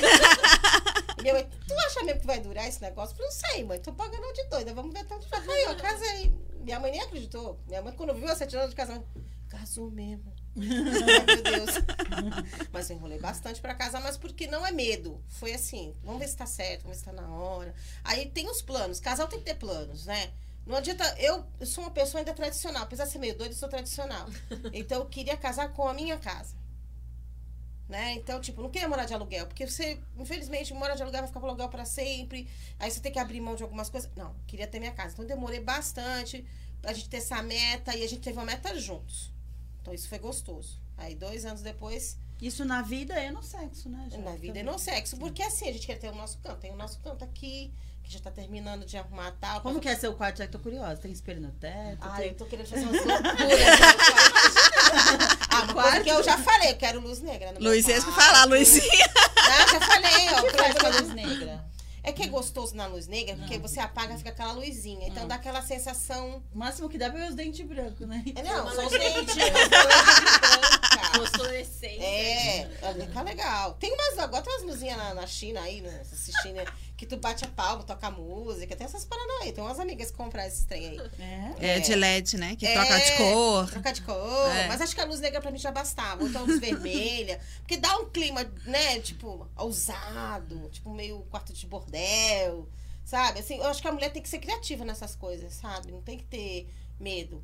[1.19, 3.13] E minha mãe, tu acha mesmo que vai durar esse negócio?
[3.13, 5.41] Eu falei, não sei, mãe, tô pagando de doida, vamos ver até onde vai.
[5.49, 6.35] Aí eu casei.
[6.63, 7.59] Minha mãe nem acreditou.
[7.67, 9.07] Minha mãe, quando viu a certidão de casamento,
[9.49, 10.33] casou mesmo.
[10.57, 11.71] Ai, meu Deus.
[12.73, 15.23] Mas eu enrolei bastante pra casar, mas porque não é medo.
[15.29, 17.75] Foi assim, vamos ver se tá certo, vamos ver se tá na hora.
[18.05, 19.01] Aí tem os planos.
[19.01, 20.33] Casal tem que ter planos, né?
[20.67, 21.05] Não adianta.
[21.19, 22.85] Eu, eu sou uma pessoa ainda tradicional.
[22.85, 24.27] Apesar de ser meio doida, eu sou tradicional.
[24.73, 26.62] Então eu queria casar com a minha casa.
[27.93, 28.15] Né?
[28.15, 31.41] Então, tipo, não queria morar de aluguel, porque você, infelizmente, mora de aluguel, vai ficar
[31.41, 32.49] com aluguel pra sempre.
[32.79, 34.11] Aí você tem que abrir mão de algumas coisas.
[34.17, 35.13] Não, queria ter minha casa.
[35.13, 36.43] Então, demorei bastante
[36.81, 39.31] pra gente ter essa meta e a gente teve uma meta juntos.
[39.83, 40.81] Então, isso foi gostoso.
[40.97, 44.09] Aí, dois anos depois, Isso na vida e no sexo, né?
[44.11, 44.17] já?
[44.17, 44.63] na vida Também.
[44.65, 45.19] no sexo.
[45.19, 46.61] Porque assim, a gente quer ter o nosso canto.
[46.61, 47.71] Tem o nosso canto aqui,
[48.03, 49.61] que já tá terminando de arrumar tal.
[49.61, 50.39] Como que é seu quarto?
[50.39, 50.97] Já tô curiosa.
[50.97, 51.99] Tem espelho no teto?
[52.01, 52.29] Ah, tem...
[52.29, 53.43] eu tô querendo fazer umas loucuras.
[55.51, 58.07] ah, uma coisa que eu já falei, eu quero luz negra no meu Luiz, isso
[58.07, 59.11] que falar, Luizinha.
[59.37, 60.43] Não, já falei, ó.
[60.43, 61.73] Que pra- faz com a pra- luz negra?
[62.05, 65.07] É que é gostoso na luz negra, porque você apaga, fica aquela luzinha.
[65.07, 65.29] Então Hum.
[65.29, 66.43] dá aquela sensação.
[66.53, 68.25] O máximo que dá é ver os dentes brancos, né?
[68.35, 71.15] É, não, são os dentes, branca.
[71.15, 72.03] Fosforescente.
[72.03, 73.75] É, ali tá legal.
[73.75, 76.65] Tem umas, agora tem umas luzinhas na, na China aí, né, assistindo, né,
[77.03, 79.51] que tu bate a palma, toca música, tem essas paradas aí.
[79.53, 81.01] Tem umas amigas que compraram esses trem aí.
[81.59, 81.77] É.
[81.77, 82.55] É, de LED, né?
[82.55, 82.75] Que É.
[82.75, 83.71] troca de cor.
[83.71, 84.51] Trocar de cor.
[84.57, 84.69] É.
[84.69, 86.23] Mas acho que a luz negra pra mim já bastava.
[86.23, 87.41] Ou então luz vermelha.
[87.59, 90.69] Porque dá um clima, né, tipo, ousado.
[90.71, 92.69] Tipo, meio quarto de bordel.
[93.05, 93.41] Sabe?
[93.41, 95.91] Assim, eu acho que a mulher tem que ser criativa nessas coisas, sabe?
[95.91, 96.69] Não tem que ter
[97.01, 97.43] medo.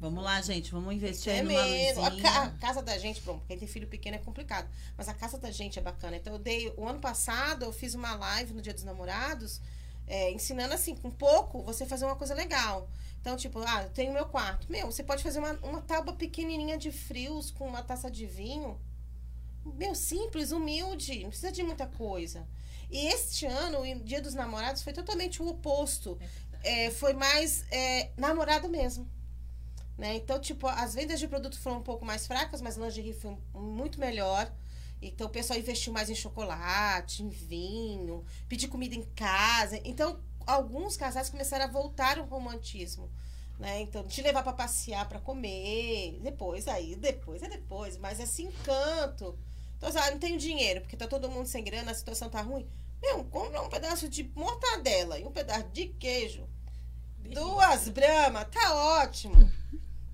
[0.00, 0.72] Vamos lá, gente.
[0.72, 2.02] Vamos investir É medo.
[2.02, 4.66] A, ca- a casa da gente, pronto, quem tem filho pequeno é complicado.
[4.96, 6.16] Mas a casa da gente é bacana.
[6.16, 6.72] Então, eu dei.
[6.76, 9.60] O ano passado, eu fiz uma live no Dia dos Namorados,
[10.06, 12.88] é, ensinando assim, com pouco, você fazer uma coisa legal.
[13.20, 14.66] Então, tipo, ah, eu tenho meu quarto.
[14.72, 18.80] Meu, você pode fazer uma, uma tábua pequenininha de frios com uma taça de vinho.
[19.76, 21.20] Meu, simples, humilde.
[21.22, 22.48] Não precisa de muita coisa.
[22.90, 26.18] E este ano, o Dia dos Namorados, foi totalmente o oposto.
[26.62, 29.06] É, foi mais é, namorado mesmo.
[30.00, 30.16] Né?
[30.16, 34.00] Então, tipo, as vendas de produto foram um pouco mais fracas, mas lingerie foi muito
[34.00, 34.50] melhor.
[35.02, 39.78] Então, o pessoal investiu mais em chocolate, em vinho, pedir comida em casa.
[39.84, 43.10] Então, alguns casais começaram a voltar o romantismo.
[43.58, 43.82] Né?
[43.82, 46.18] Então, te levar para passear, para comer.
[46.22, 47.98] Depois, aí, depois, é depois.
[47.98, 49.38] Mas esse encanto.
[49.76, 52.40] Então, assim, ah, não tenho dinheiro, porque tá todo mundo sem grana, a situação tá
[52.40, 52.66] ruim.
[53.02, 56.48] Meu, compra um pedaço de mortadela e um pedaço de queijo.
[57.18, 59.60] Duas bramas, tá ótimo.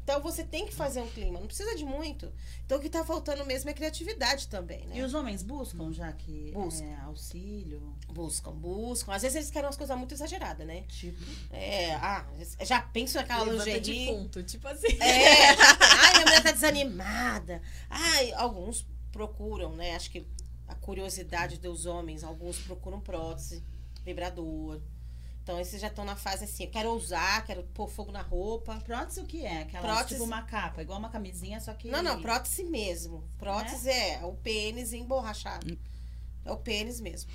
[0.06, 2.32] Então você tem que fazer um clima, não precisa de muito.
[2.64, 4.98] Então o que tá faltando mesmo é criatividade também, né?
[4.98, 6.84] E os homens buscam, já que Buscam.
[6.84, 7.92] é auxílio?
[8.12, 9.12] Buscam, buscam.
[9.12, 10.82] Às vezes eles querem umas coisas muito exageradas, né?
[10.82, 11.18] Tipo.
[11.50, 12.24] É, ah,
[12.60, 14.06] já penso naquela Levanta lingerie.
[14.06, 14.96] defunto, tipo assim.
[15.00, 17.60] É, ai, minha mulher tá desanimada.
[17.90, 19.96] Ai, alguns procuram, né?
[19.96, 20.24] Acho que
[20.68, 23.60] a curiosidade dos homens, alguns procuram prótese,
[24.04, 24.80] vibrador.
[25.46, 28.80] Então, esses já estão na fase assim, eu quero usar, quero pôr fogo na roupa.
[28.84, 29.62] Prótese o que é?
[29.62, 31.88] Aquela Prótese- tipo uma capa, igual uma camisinha, só que.
[31.88, 33.22] Não, não, prótese mesmo.
[33.38, 35.78] Prótese é, o pênis emborrachado.
[36.44, 37.30] É o pênis mesmo.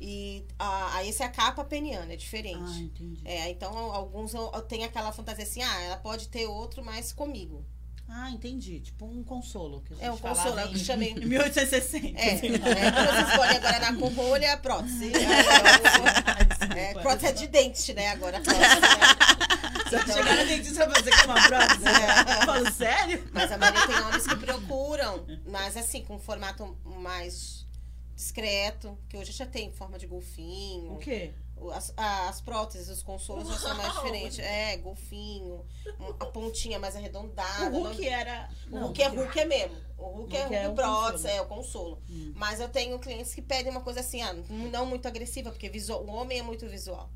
[0.00, 2.62] E aí essa é a capa peniana, é diferente.
[2.64, 3.20] Ah, entendi.
[3.24, 4.32] É, então alguns
[4.68, 7.64] têm aquela fantasia assim, ah, ela pode ter outro, mas comigo.
[8.08, 8.80] Ah, entendi.
[8.80, 9.80] Tipo um consolo.
[9.82, 11.10] Que a gente É um consolo, é em- chamei.
[11.18, 12.18] Em 1860.
[12.18, 12.46] É, assim.
[12.54, 12.58] é
[12.92, 15.12] quando você escolhe agora na com rolha, é prótese.
[16.76, 18.08] É, é, prótese é de dente, né?
[18.10, 18.64] Agora prótese.
[18.64, 18.80] Né?
[19.90, 21.84] Só Então- chegar no dentista pra fazer com uma prótese.
[21.84, 21.92] né?
[22.40, 23.28] Eu falo, sério?
[23.32, 27.64] Mas a maioria tem homens que procuram, mas assim, com um formato mais
[28.16, 30.94] discreto, que hoje já tem forma de golfinho.
[30.94, 31.32] O quê?
[31.72, 34.04] As, as próteses, os consolos já são mais Uau!
[34.04, 34.38] diferentes.
[34.38, 35.64] É, golfinho,
[36.20, 37.76] a pontinha mais arredondada.
[37.76, 38.48] O Hulk era.
[38.66, 39.76] O Não, Hulk é Hulk é mesmo.
[39.96, 42.02] O Hulk é Hulk é Hulk o prótese, é o consolo.
[42.08, 42.32] Hum.
[42.36, 46.04] Mas eu tenho clientes que pedem uma coisa assim, ah, não muito agressiva, porque visual,
[46.04, 47.10] o homem é muito visual.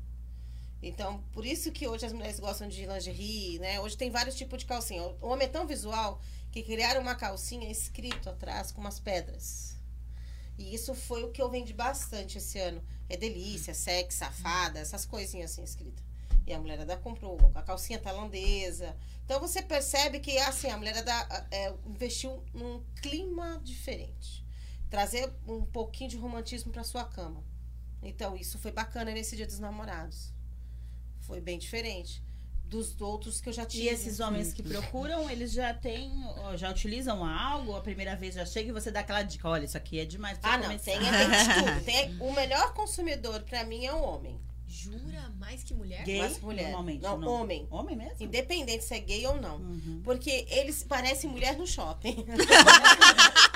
[0.81, 3.79] Então, por isso que hoje as mulheres gostam de lingerie, né?
[3.79, 5.03] Hoje tem vários tipos de calcinha.
[5.21, 6.19] O homem é tão visual
[6.51, 9.70] que criaram uma calcinha escrito atrás com umas pedras.
[10.61, 12.83] E isso foi o que eu vendi bastante esse ano.
[13.09, 16.05] É delícia, sexy, safada, essas coisinhas assim escritas.
[16.45, 18.95] E a mulherada comprou a calcinha tailandesa.
[19.25, 21.11] Então você percebe que assim, a mulherada
[21.49, 24.45] é, investiu num clima diferente.
[24.87, 27.43] Trazer um pouquinho de romantismo para sua cama.
[28.03, 30.31] Então isso foi bacana nesse dia dos namorados.
[31.21, 32.23] Foi bem diferente.
[32.71, 33.83] Dos outros que eu já tive.
[33.83, 38.33] E esses homens que procuram, eles já têm, ó, já utilizam algo, a primeira vez
[38.35, 40.65] já chega e você dá aquela dica, olha, isso aqui é demais pra Ah, não,
[40.67, 40.91] começar.
[40.91, 41.83] tem, tem.
[42.07, 44.39] Tem, o melhor consumidor pra mim é o homem.
[44.65, 45.29] Jura?
[45.37, 46.01] Mais que mulher?
[46.05, 46.63] Gay, mais que mulher.
[46.67, 47.27] normalmente, Não, não.
[47.27, 47.67] homem.
[47.69, 48.15] Homem mesmo?
[48.21, 49.57] Independente se é gay ou não.
[49.57, 49.99] Uhum.
[50.01, 52.25] Porque eles parecem mulher no shopping.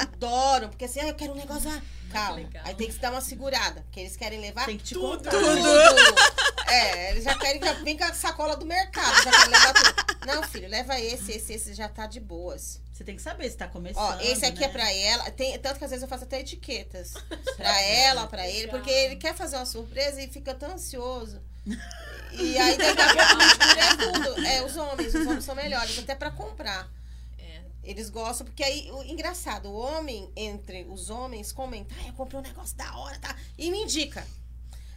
[0.00, 1.70] Adoram, porque assim, ah, eu quero um negócio.
[1.70, 1.80] ah,
[2.12, 2.36] Calma.
[2.36, 2.62] legal.
[2.66, 5.08] Aí tem que se dar uma segurada, porque eles querem levar Tem que te tudo.
[5.24, 5.30] contar.
[5.30, 6.66] tudo.
[6.68, 10.26] É, eles já querem já vem com a sacola do mercado, já querem levar tudo.
[10.26, 12.80] Não, filho, leva esse, esse, esse já tá de boas.
[12.92, 14.02] Você tem que saber se tá começando.
[14.04, 14.66] Ó, esse aqui né?
[14.66, 15.30] é pra ela.
[15.30, 17.14] Tem, tanto que às vezes eu faço até etiquetas.
[17.56, 21.40] Pra ela, pra ele, porque ele quer fazer uma surpresa e fica tão ansioso.
[22.32, 23.42] E aí daqui a pouco
[23.78, 24.46] é tudo.
[24.46, 26.88] É, os homens, os homens são melhores, até pra comprar.
[27.84, 27.90] É.
[27.90, 32.38] Eles gostam, porque aí, o engraçado, o homem, entre os homens, comenta, ah, eu comprei
[32.40, 33.34] um negócio da hora, tá?
[33.58, 34.26] E me indica.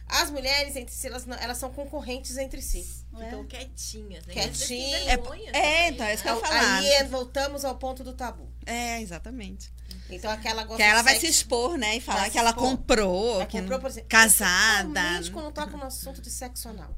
[0.08, 2.84] As mulheres, entre si, elas, não- elas são concorrentes entre si.
[3.18, 4.34] Ficam quietinhas, né?
[4.34, 4.52] Quietinha.
[4.52, 6.76] Às vezes tem É, vergonha é, então, é isso que eu falar.
[6.78, 8.48] Aí é, voltamos ao ponto do tabu.
[8.64, 9.72] É, exatamente.
[10.08, 11.40] Então aquela gosta Que ela vai se sexo.
[11.40, 11.96] expor, né?
[11.96, 12.68] E falar que se ela expor.
[12.70, 13.34] comprou.
[13.36, 14.84] Ela que comprou, por exemplo, casada.
[14.84, 16.94] Principalmente quando toca no assunto de sexo anal.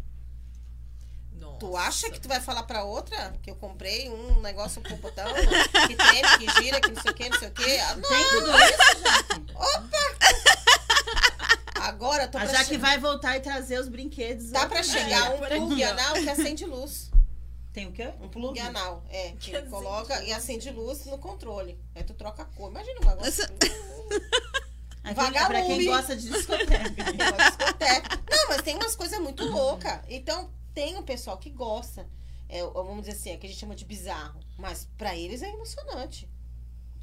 [1.59, 5.27] Tu acha que tu vai falar pra outra que eu comprei um negócio com botão
[5.35, 7.79] que treme, que gira, que não sei o que, não sei o que?
[7.81, 8.09] Ah, não.
[8.09, 9.55] Tem tudo isso, gente?
[11.81, 14.51] Agora tô pra Jaque che- vai voltar e trazer os brinquedos.
[14.51, 17.11] Tá pra chegar um plug anal que acende luz.
[17.73, 18.13] Tem o quê?
[18.21, 19.33] Um plug anal, é.
[19.39, 21.79] Que Que coloca e acende luz no controle.
[21.95, 22.71] Aí tu troca a cor.
[22.71, 23.29] Imagina um negócio.
[23.45, 23.51] Essa-
[25.15, 25.47] Vagalume.
[25.47, 26.85] Pra quem gosta de discoteca.
[27.33, 28.21] Uma discoteca.
[28.31, 30.01] Não, mas tem umas coisas muito loucas.
[30.09, 32.09] Então, tem um pessoal que gosta.
[32.49, 34.39] É, vamos dizer assim, é que a gente chama de bizarro.
[34.57, 36.31] Mas pra eles é emocionante.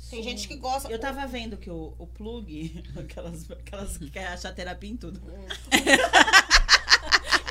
[0.09, 0.89] Tem gente que gosta.
[0.89, 5.21] Eu tava vendo que o, o plug, aquelas, aquelas que quer achar terapia em tudo.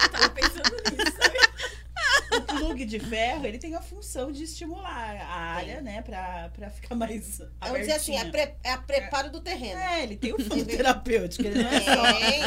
[0.02, 1.03] Eu tava pensando nisso?
[2.36, 6.02] O plug de ferro, ele tem a função de estimular a área, né?
[6.02, 9.78] Pra, pra ficar mais Vamos dizer assim, é, pre- é a preparo do terreno.
[9.78, 11.46] É, ele tem um fundo terapêutico.
[11.46, 12.06] Ele não é Tem, só,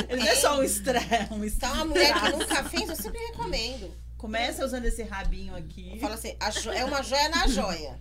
[0.10, 0.42] ele não é tem.
[0.42, 1.34] só um estresse.
[1.34, 3.92] Um Então, a mulher que nunca fez, eu sempre recomendo.
[4.18, 5.92] Começa usando esse rabinho aqui.
[5.94, 8.00] Eu falo assim, jo- é uma joia na joia.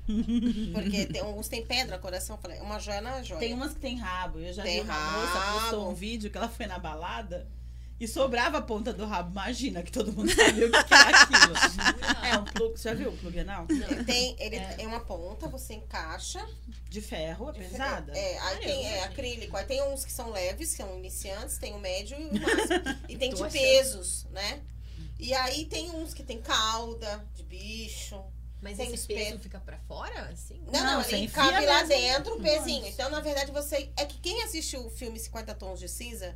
[0.73, 2.37] Porque tem, uns tem pedra, coração.
[2.37, 3.39] Eu falei, é uma joia na joia.
[3.41, 4.39] Tem umas que tem rabo.
[4.39, 5.61] Eu já Tem vi uma moça rabo.
[5.61, 7.47] postou um vídeo que ela foi na balada
[7.99, 9.31] e sobrava a ponta do rabo.
[9.31, 11.55] Imagina que todo mundo sabia o que que era aquilo.
[12.25, 12.79] é um plug.
[12.79, 13.67] Você já viu o plug anal?
[13.71, 14.77] Ele tem, ele É.
[14.81, 16.47] é uma ponta, você encaixa.
[16.89, 18.17] De ferro, é pesada.
[18.17, 19.57] É, aí tem é, acrílico.
[19.57, 23.01] Aí tem uns que são leves, que são iniciantes, tem o médio e o máximo.
[23.09, 23.53] E tem de achando.
[23.53, 24.61] pesos, né?
[25.19, 28.23] E aí tem uns que tem cauda de bicho.
[28.61, 30.61] Mas Tem esse peso fica pra fora, assim?
[30.73, 32.87] Não, Não, não, ele cabe lá mesmo dentro o no pezinho.
[32.87, 33.91] Então, na verdade, você.
[33.97, 36.35] É que quem assiste o filme 50 Tons de Cinza,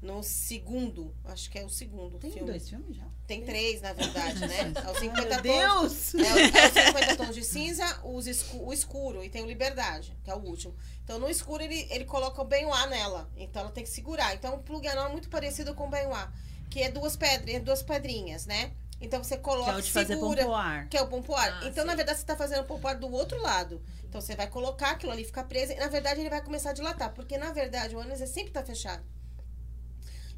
[0.00, 2.50] no segundo, acho que é o segundo Tem filme.
[2.50, 3.04] dois filmes já.
[3.26, 4.72] Tem três, na verdade, né?
[4.86, 6.12] É o 50 Meu Tons.
[6.12, 6.14] Deus!
[6.14, 9.46] É o, é o 50 tons de cinza, os escu- o escuro e tem o
[9.46, 10.74] liberdade, que é o último.
[11.04, 13.28] Então no escuro ele, ele coloca o bem-ar nela.
[13.36, 14.34] Então ela tem que segurar.
[14.34, 16.32] Então o plug anal é muito parecido com o bem-ar,
[16.70, 18.72] que é duas pedras, duas pedrinhas, né?
[19.00, 20.88] Então você Que coloca, é o de fazer segura, pompoar.
[20.88, 21.58] que é o pompoar.
[21.62, 21.96] Ah, então na sei.
[21.98, 23.80] verdade você tá fazendo o pompoar do outro lado.
[24.04, 26.72] Então você vai colocar aquilo ali fica preso e na verdade ele vai começar a
[26.72, 29.04] dilatar, porque na verdade o ânus é sempre tá fechado.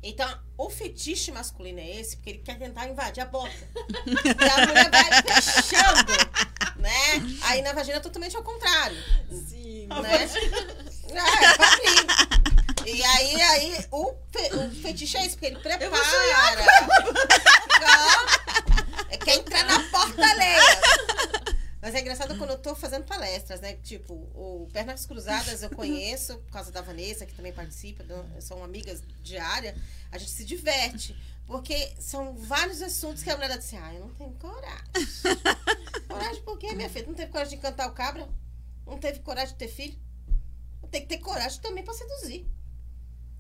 [0.03, 3.51] Então, o fetiche masculino é esse, porque ele quer tentar invadir a bota.
[4.07, 6.13] e a mulher vai fechando,
[6.77, 7.39] né?
[7.43, 8.97] Aí na vagina é totalmente ao contrário,
[9.31, 9.87] Sim.
[9.89, 10.25] né?
[11.13, 12.07] É, pra abrir.
[12.87, 15.93] E aí, aí o, fe- o fetiche é esse, porque ele prepara.
[17.83, 20.70] Ó, Quer entrar na porta alheia.
[21.81, 23.75] Mas é engraçado quando eu tô fazendo palestras, né?
[23.83, 28.05] Tipo, o Pernas Cruzadas eu conheço, por causa da Vanessa, que também participa,
[28.41, 29.75] são amigas diárias.
[30.13, 31.17] A gente se diverte.
[31.47, 34.85] Porque são vários assuntos que a mulher diz assim, ah, eu não tenho coragem.
[36.07, 37.07] coragem por quê, minha filha?
[37.07, 38.29] Não teve coragem de cantar o cabra?
[38.87, 39.99] Não teve coragem de ter filho?
[40.93, 42.47] Tem que ter coragem também pra seduzir.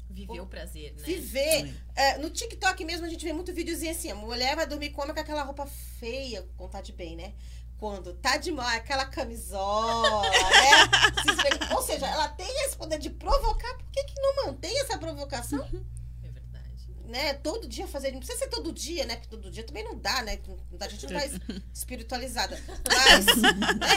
[0.09, 1.03] Viver o prazer, né?
[1.05, 1.73] Viver.
[1.95, 5.15] É, no TikTok mesmo a gente vê muito videozinho assim: a mulher vai dormir como
[5.15, 7.33] com aquela roupa feia, tá de bem, né?
[7.81, 11.65] Quando tá de mal, aquela camisola, né?
[11.67, 14.99] Se Ou seja, ela tem esse poder de provocar, por que, que não mantém essa
[14.99, 15.65] provocação?
[16.23, 16.89] É verdade.
[17.07, 17.33] né?
[17.33, 18.13] Todo dia fazer.
[18.13, 19.17] Não precisa ser todo dia, né?
[19.17, 20.39] Porque todo dia também não dá, né?
[20.79, 21.33] A gente não faz
[21.73, 22.63] espiritualizada.
[22.87, 23.27] Mas,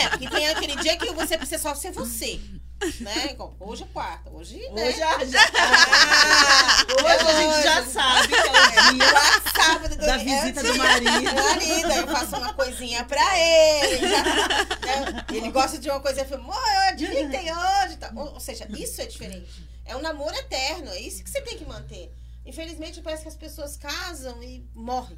[0.02, 2.40] é, porque tem aquele dia que você precisa só ser você.
[3.00, 3.36] Né?
[3.60, 4.58] Hoje é quarta, hoje.
[4.72, 4.88] né?
[4.90, 7.90] Hoje, já, já- Ah, hoje a gente já hoje.
[7.92, 11.34] sabe que é o dia sábado, da domingo, visita do marido.
[11.34, 14.08] marido, aí eu faço uma coisinha pra ele.
[14.10, 15.26] já, né?
[15.32, 17.98] Ele gosta de uma coisa, eu falo, eu adiantei hoje.
[17.98, 18.12] Tá?
[18.16, 19.66] Ou, ou seja, isso é diferente.
[19.86, 22.14] É um namoro eterno, é isso que você tem que manter.
[22.46, 25.18] Infelizmente, parece que as pessoas casam e morrem.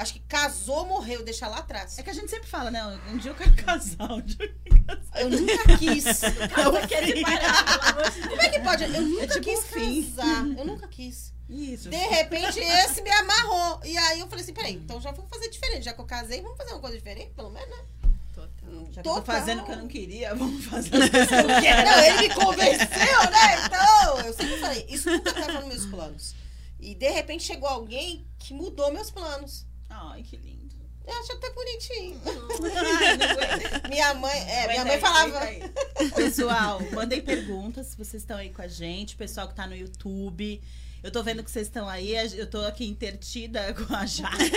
[0.00, 1.98] Acho que casou, morreu, deixa lá atrás.
[1.98, 2.82] É que a gente sempre fala, né?
[3.08, 5.20] Um dia eu quero casar, um dia eu quero casar.
[5.20, 6.22] Eu nunca quis.
[6.56, 8.28] Ela quer separar, pelo amor de Deus.
[8.30, 8.84] Como é que pode?
[8.84, 10.02] Eu nunca tipo quis fim.
[10.10, 10.46] casar.
[10.58, 11.34] Eu nunca quis.
[11.50, 11.90] Isso.
[11.90, 13.80] De repente, esse me amarrou.
[13.84, 15.84] E aí eu falei assim, peraí, então já vou fazer diferente.
[15.84, 17.84] Já que eu casei, vamos fazer uma coisa diferente, pelo menos, né?
[18.32, 18.92] Total.
[18.92, 21.84] Já eu tô fazendo o que eu não queria, vamos fazer o que eu quero.
[21.90, 23.66] Não, ele me convenceu, né?
[23.66, 26.34] Então, eu sempre falei, isso nunca estava nos meus planos.
[26.78, 29.66] E de repente chegou alguém que mudou meus planos.
[29.90, 30.74] Ai, que lindo.
[31.06, 32.20] Eu acho até bonitinho.
[32.24, 33.88] Ai.
[33.90, 36.14] Minha mãe, é, minha Aguenta mãe aí, falava.
[36.14, 39.16] Pessoal, mandem perguntas se vocês estão aí com a gente.
[39.16, 40.62] Pessoal que tá no YouTube.
[41.02, 42.14] Eu tô vendo que vocês estão aí.
[42.36, 44.52] Eu tô aqui intertida com a Jaque.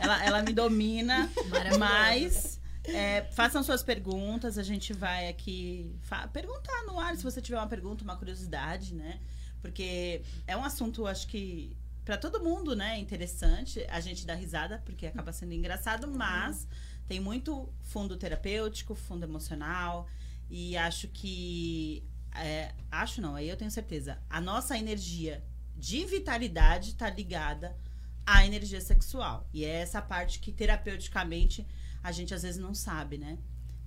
[0.00, 1.30] ela, ela me domina.
[1.78, 4.58] Mas é, façam suas perguntas.
[4.58, 5.94] A gente vai aqui
[6.32, 9.20] perguntar no ar se você tiver uma pergunta, uma curiosidade, né?
[9.60, 11.76] Porque é um assunto, acho que.
[12.04, 12.98] Pra todo mundo, né?
[12.98, 13.84] Interessante.
[13.88, 16.66] A gente dá risada, porque acaba sendo engraçado, mas
[17.06, 20.08] tem muito fundo terapêutico, fundo emocional.
[20.50, 22.04] E acho que.
[22.34, 24.18] é, acho não, aí eu tenho certeza.
[24.28, 25.44] A nossa energia
[25.76, 27.76] de vitalidade está ligada
[28.26, 29.48] à energia sexual.
[29.52, 31.66] E é essa parte que terapeuticamente
[32.02, 33.38] a gente às vezes não sabe, né?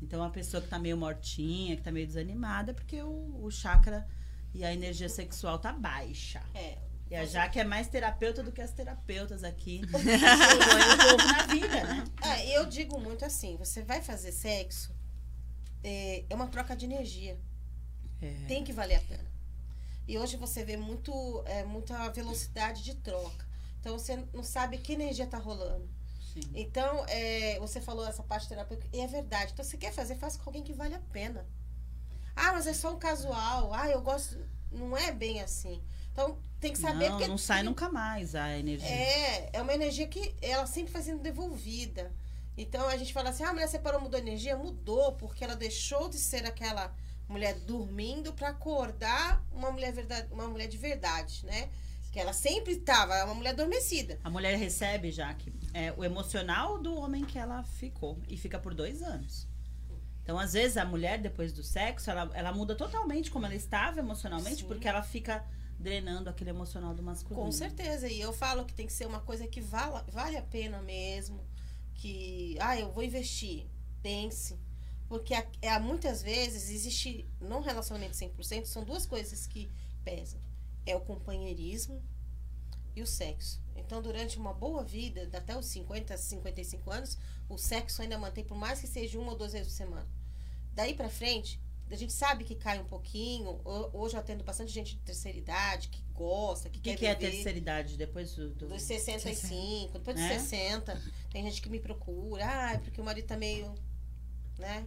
[0.02, 3.52] Então a pessoa que tá meio mortinha, que tá meio desanimada, é porque o, o
[3.52, 4.08] chakra
[4.54, 6.42] e a energia sexual tá baixa.
[6.54, 6.78] É,
[7.16, 9.82] E a Jaque é mais terapeuta do que as terapeutas aqui.
[9.90, 12.04] Põe o povo na vida, né?
[12.22, 14.94] É, eu digo muito assim, você vai fazer sexo,
[15.82, 17.40] é, é uma troca de energia.
[18.50, 19.32] Tem que valer a pena.
[20.06, 23.48] E hoje você vê muito, é, muita velocidade de troca.
[23.80, 25.88] Então você não sabe que energia tá rolando.
[26.34, 26.42] Sim.
[26.54, 29.54] Então, é, você falou essa parte terapêutica, e é verdade.
[29.54, 31.48] Então, você quer fazer, faz com alguém que vale a pena.
[32.36, 33.74] Ah, mas é só um casual.
[33.74, 34.38] Ah, eu gosto.
[34.70, 35.82] Não é bem assim.
[36.12, 37.28] Então, tem que saber não, porque.
[37.28, 38.90] não sai nunca mais a energia.
[38.90, 42.12] É, é uma energia que ela sempre vai sendo devolvida.
[42.58, 44.58] Então a gente fala assim: ah, a mulher separou, mudou a energia?
[44.58, 46.94] Mudou, porque ela deixou de ser aquela
[47.30, 51.70] mulher dormindo para acordar uma mulher, verdade, uma mulher de verdade, né?
[52.12, 54.20] Que ela sempre estava, uma mulher adormecida.
[54.24, 58.18] A mulher recebe, Jaque, é, o emocional do homem que ela ficou.
[58.28, 59.48] E fica por dois anos.
[60.24, 64.00] Então, às vezes, a mulher, depois do sexo, ela, ela muda totalmente como ela estava
[64.00, 64.68] emocionalmente, Sim.
[64.68, 65.46] porque ela fica
[65.80, 67.44] drenando aquele emocional do masculino.
[67.46, 68.08] Com certeza.
[68.08, 71.46] E eu falo que tem que ser uma coisa que vala, vale a pena mesmo.
[71.94, 73.68] Que, ah, eu vou investir.
[74.02, 74.58] Pense.
[75.08, 79.70] Porque há- é, muitas vezes existe, num relacionamento 100%, são duas coisas que
[80.04, 80.40] pesam.
[80.86, 82.02] É o companheirismo
[82.96, 83.62] e o sexo.
[83.76, 87.18] Então, durante uma boa vida, até os 50, 55 anos,
[87.50, 90.08] o sexo ainda mantém, por mais que seja uma ou duas vezes por semana.
[90.74, 91.60] Daí pra frente,
[91.92, 93.62] a gente sabe que cai um pouquinho.
[93.64, 96.98] Ho- Hoje eu atendo bastante gente de terceira idade que gosta, que, O que, quer
[96.98, 97.98] que é terceira idade?
[97.98, 98.50] Depois do.
[98.52, 100.40] do- Dos 65, depois dos É?
[100.40, 101.02] 60.
[101.32, 102.44] Tem gente que me procura.
[102.48, 103.74] Ah, é porque o marido tá meio.
[104.58, 104.86] Né?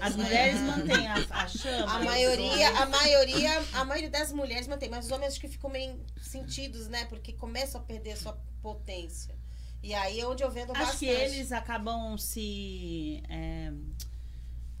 [0.00, 1.92] As mulheres mantêm a, a chama.
[1.92, 5.68] A maioria, a maioria, a maioria das mulheres mantém, mas os homens acho que ficam
[5.68, 7.04] meio sentidos, né?
[7.06, 9.34] Porque começam a perder a sua potência.
[9.82, 10.98] E aí é onde eu vendo Acho bastante.
[11.00, 13.20] que eles acabam se.
[13.28, 13.72] é,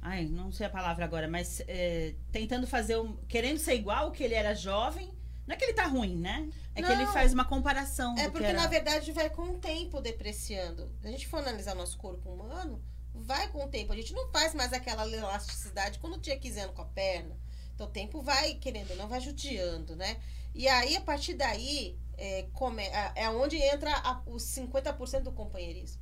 [0.02, 2.98] Ai, não sei a palavra agora, mas é, tentando fazer.
[2.98, 3.16] Um...
[3.28, 5.08] Querendo ser igual que ele era jovem.
[5.46, 6.48] Não é que ele tá ruim, né?
[6.74, 7.12] É que ele Não.
[7.12, 8.14] faz uma comparação.
[8.16, 8.60] É porque, que era...
[8.60, 10.90] na verdade, vai com o tempo depreciando.
[11.00, 12.82] Se a gente for analisar nosso corpo humano,
[13.14, 13.92] vai com o tempo.
[13.92, 17.36] A gente não faz mais aquela elasticidade quando tinha 15 anos com a perna.
[17.74, 20.16] Então, o tempo vai, querendo não, vai judiando, né?
[20.54, 25.32] E aí, a partir daí, é, come, é é onde entra a- os 50% do
[25.32, 26.00] companheirismo.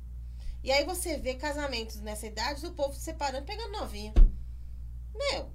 [0.63, 4.13] E aí você vê casamentos nessa idade do povo se separando, pegando novinha.
[5.15, 5.51] Meu,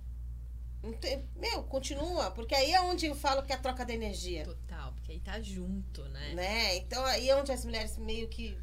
[1.00, 2.30] tem- meu, continua.
[2.32, 5.20] Porque aí é onde eu falo que é a troca da energia Total, porque aí
[5.20, 6.34] tá junto, né?
[6.34, 6.76] né?
[6.76, 8.58] Então aí é onde as mulheres meio que,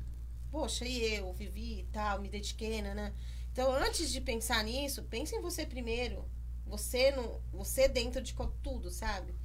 [0.51, 3.13] poxa, e eu vivi e tal, me dediquei, né, né?
[3.51, 6.27] Então, antes de pensar nisso, pense em você primeiro.
[6.65, 8.33] Você no, você dentro de
[8.63, 9.35] tudo, sabe?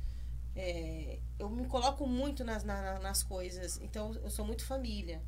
[0.56, 3.78] É, eu me coloco muito nas, na- nas coisas.
[3.82, 5.22] Então, eu sou muito família.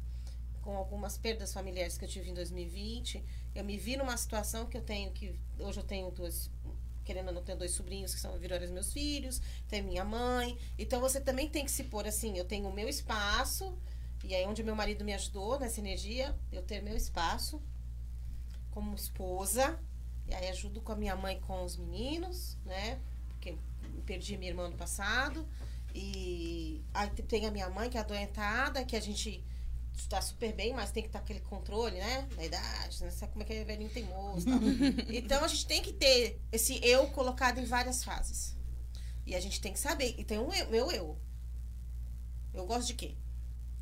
[0.71, 3.25] Com algumas perdas familiares que eu tive em 2020,
[3.57, 5.35] eu me vi numa situação que eu tenho que.
[5.59, 6.49] Hoje eu tenho duas.
[7.05, 10.57] Querendo ou não, tenho dois sobrinhos que são viraram meus filhos, tem minha mãe.
[10.79, 13.77] Então você também tem que se pôr assim: eu tenho o meu espaço,
[14.23, 17.61] e aí onde meu marido me ajudou nessa energia, eu ter meu espaço
[18.71, 19.77] como esposa,
[20.29, 23.01] e aí ajudo com a minha mãe com os meninos, né?
[23.31, 23.59] Porque
[24.07, 25.45] perdi minha irmã no passado.
[25.93, 29.43] E aí tem a minha mãe que é adoentada, que a gente
[30.03, 32.29] está super bem, mas tem que estar aquele controle, né?
[32.37, 33.11] Da idade, né?
[33.11, 34.61] Sabe como é que é velhinho teimoso e tal.
[35.09, 38.57] Então a gente tem que ter esse eu colocado em várias fases.
[39.27, 40.15] E a gente tem que saber.
[40.19, 41.21] E tem um eu, meu eu.
[42.53, 43.17] Eu gosto de quê?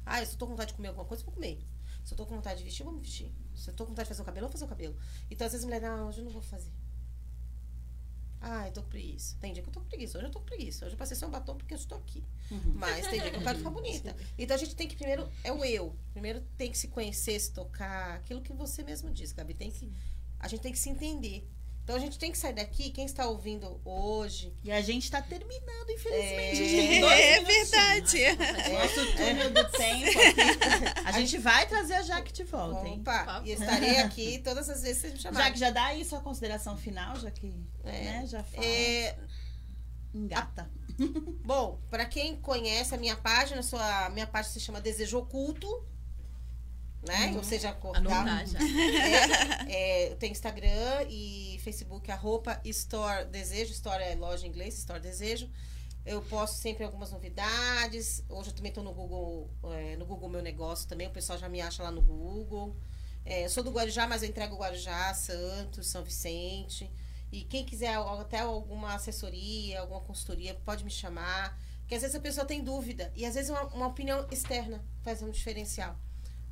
[0.04, 1.66] Ah, se eu tô com vontade de comer alguma coisa, eu vou comer.
[2.04, 3.34] Se eu tô com vontade de vestir, vou me vestir.
[3.54, 4.96] Se eu tô com vontade de fazer o cabelo, eu vou fazer o cabelo.
[5.30, 6.72] Então, às vezes, a mulher, não, hoje eu não vou fazer.
[8.40, 9.36] Ah, eu tô com preguiça.
[9.40, 10.16] Tem dia que eu tô com preguiça.
[10.18, 10.86] Hoje eu tô com preguiça.
[10.86, 12.24] Hoje eu passei só um batom porque eu estou aqui.
[12.74, 14.16] Mas tem dia que eu quero ficar bonita.
[14.38, 15.28] Então a gente tem que primeiro.
[15.42, 15.96] É o eu.
[16.12, 18.14] Primeiro tem que se conhecer, se tocar.
[18.16, 19.54] Aquilo que você mesmo diz, Gabi.
[19.54, 19.92] Tem que,
[20.38, 21.48] a gente tem que se entender.
[21.88, 22.90] Então a gente tem que sair daqui.
[22.90, 24.54] Quem está ouvindo hoje.
[24.62, 26.36] E a gente tá terminando, infelizmente.
[26.36, 26.50] É.
[26.50, 28.18] A gente É verdade.
[28.74, 31.06] Nosso túnel do tempo aqui.
[31.06, 32.98] A gente vai trazer a Jaque de volta, hein?
[33.00, 35.46] Opa, e estarei aqui todas as vezes que vocês me chamarem.
[35.46, 38.66] Jaque, já dá aí sua consideração final, já que né, já fala.
[38.66, 39.16] É,
[40.12, 40.70] Engata.
[41.42, 45.66] Bom, para quem conhece a minha página, sua minha página se chama Desejo Oculto,
[47.06, 47.32] né?
[47.36, 48.58] Ou seja, Anotar já.
[49.68, 53.72] É, é, eu tenho Instagram e Facebook, a roupa Store Desejo.
[53.72, 55.48] Store é loja em inglês, Store Desejo.
[56.04, 58.24] Eu posto sempre algumas novidades.
[58.28, 61.06] Hoje eu também estou no Google, é, no Google Meu Negócio também.
[61.06, 62.74] O pessoal já me acha lá no Google.
[63.24, 66.90] É, eu sou do Guarujá, mas eu entrego Guarujá, Santos, São Vicente.
[67.30, 71.58] E quem quiser até alguma assessoria, alguma consultoria, pode me chamar.
[71.80, 73.12] Porque às vezes a pessoa tem dúvida.
[73.14, 75.94] E às vezes uma, uma opinião externa faz um diferencial.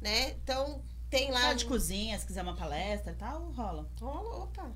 [0.00, 0.30] Né?
[0.32, 1.40] Então, tem lá.
[1.40, 3.88] Sala de cozinha, se quiser uma palestra e tal, rola.
[4.00, 4.72] Rola, opa.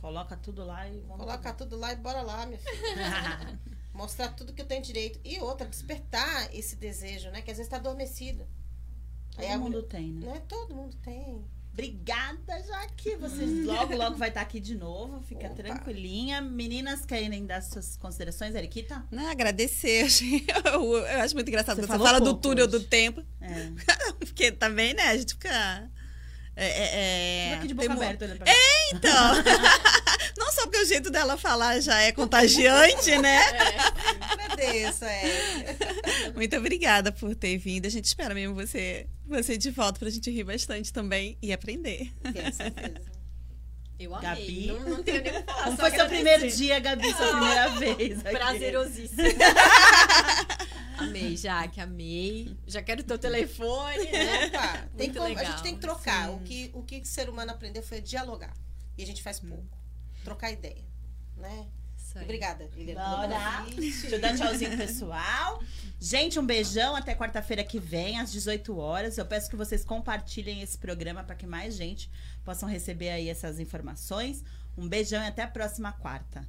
[0.00, 1.16] Coloca tudo lá e vamos.
[1.24, 3.58] Coloca tudo lá e bora lá, minha filha.
[3.94, 5.18] Mostrar tudo que eu tenho direito.
[5.24, 7.40] E outra, despertar esse desejo, né?
[7.40, 8.46] Que às vezes tá adormecido.
[9.30, 10.32] Todo Aí mundo mulher- tem, né?
[10.32, 10.42] Né?
[10.48, 11.44] Todo mundo tem.
[11.74, 13.16] Obrigada, Jaque.
[13.16, 15.20] Vocês logo, logo vai estar aqui de novo.
[15.22, 15.56] Fica Opa.
[15.56, 16.40] tranquilinha.
[16.40, 19.04] Meninas, querem dar suas considerações, Eriquita?
[19.10, 20.06] Não, agradecer.
[20.72, 22.78] Eu, eu acho muito engraçado Você você fala do túnel hoje.
[22.78, 23.24] do tempo.
[23.40, 23.70] É.
[24.20, 25.90] Porque também, né, a gente fica.
[26.56, 28.52] É, é, é, aqui de tem boca mu- aberta olhando pra cá.
[28.92, 29.34] Então.
[30.36, 33.38] Não só porque o jeito dela falar já é contagiante, né?
[34.20, 35.76] Agradeço, é.
[36.34, 37.86] Muito obrigada por ter vindo.
[37.86, 42.12] A gente espera mesmo você, você de volta pra gente rir bastante também e aprender.
[42.22, 43.14] Com certeza.
[43.96, 44.28] Eu amei.
[44.28, 44.66] Gabi?
[44.66, 45.64] Não, não tenho nem o que falar.
[45.64, 47.14] Como só foi seu primeiro dia, Gabi?
[47.14, 48.36] Sua primeira vez aqui.
[48.36, 49.22] Prazerosíssimo.
[50.98, 52.56] amei, Jaque, amei.
[52.66, 54.46] Já quero teu telefone, né?
[54.46, 56.28] Opa, tem como- a legal, gente tem que trocar.
[56.28, 56.34] sim.
[56.34, 58.52] O que, o que o ser humano aprendeu foi dialogar.
[58.98, 59.64] E a gente faz pouco.
[60.24, 60.84] Trocar ideia.
[61.36, 61.68] Né?
[62.22, 63.16] Obrigada, Liliana.
[63.16, 63.66] Bora.
[63.74, 65.62] Deixa eu dar tchauzinho pessoal.
[65.98, 69.18] Gente, um beijão até quarta-feira que vem, às 18 horas.
[69.18, 72.10] Eu peço que vocês compartilhem esse programa para que mais gente
[72.44, 74.44] possam receber aí essas informações.
[74.76, 76.46] Um beijão e até a próxima quarta.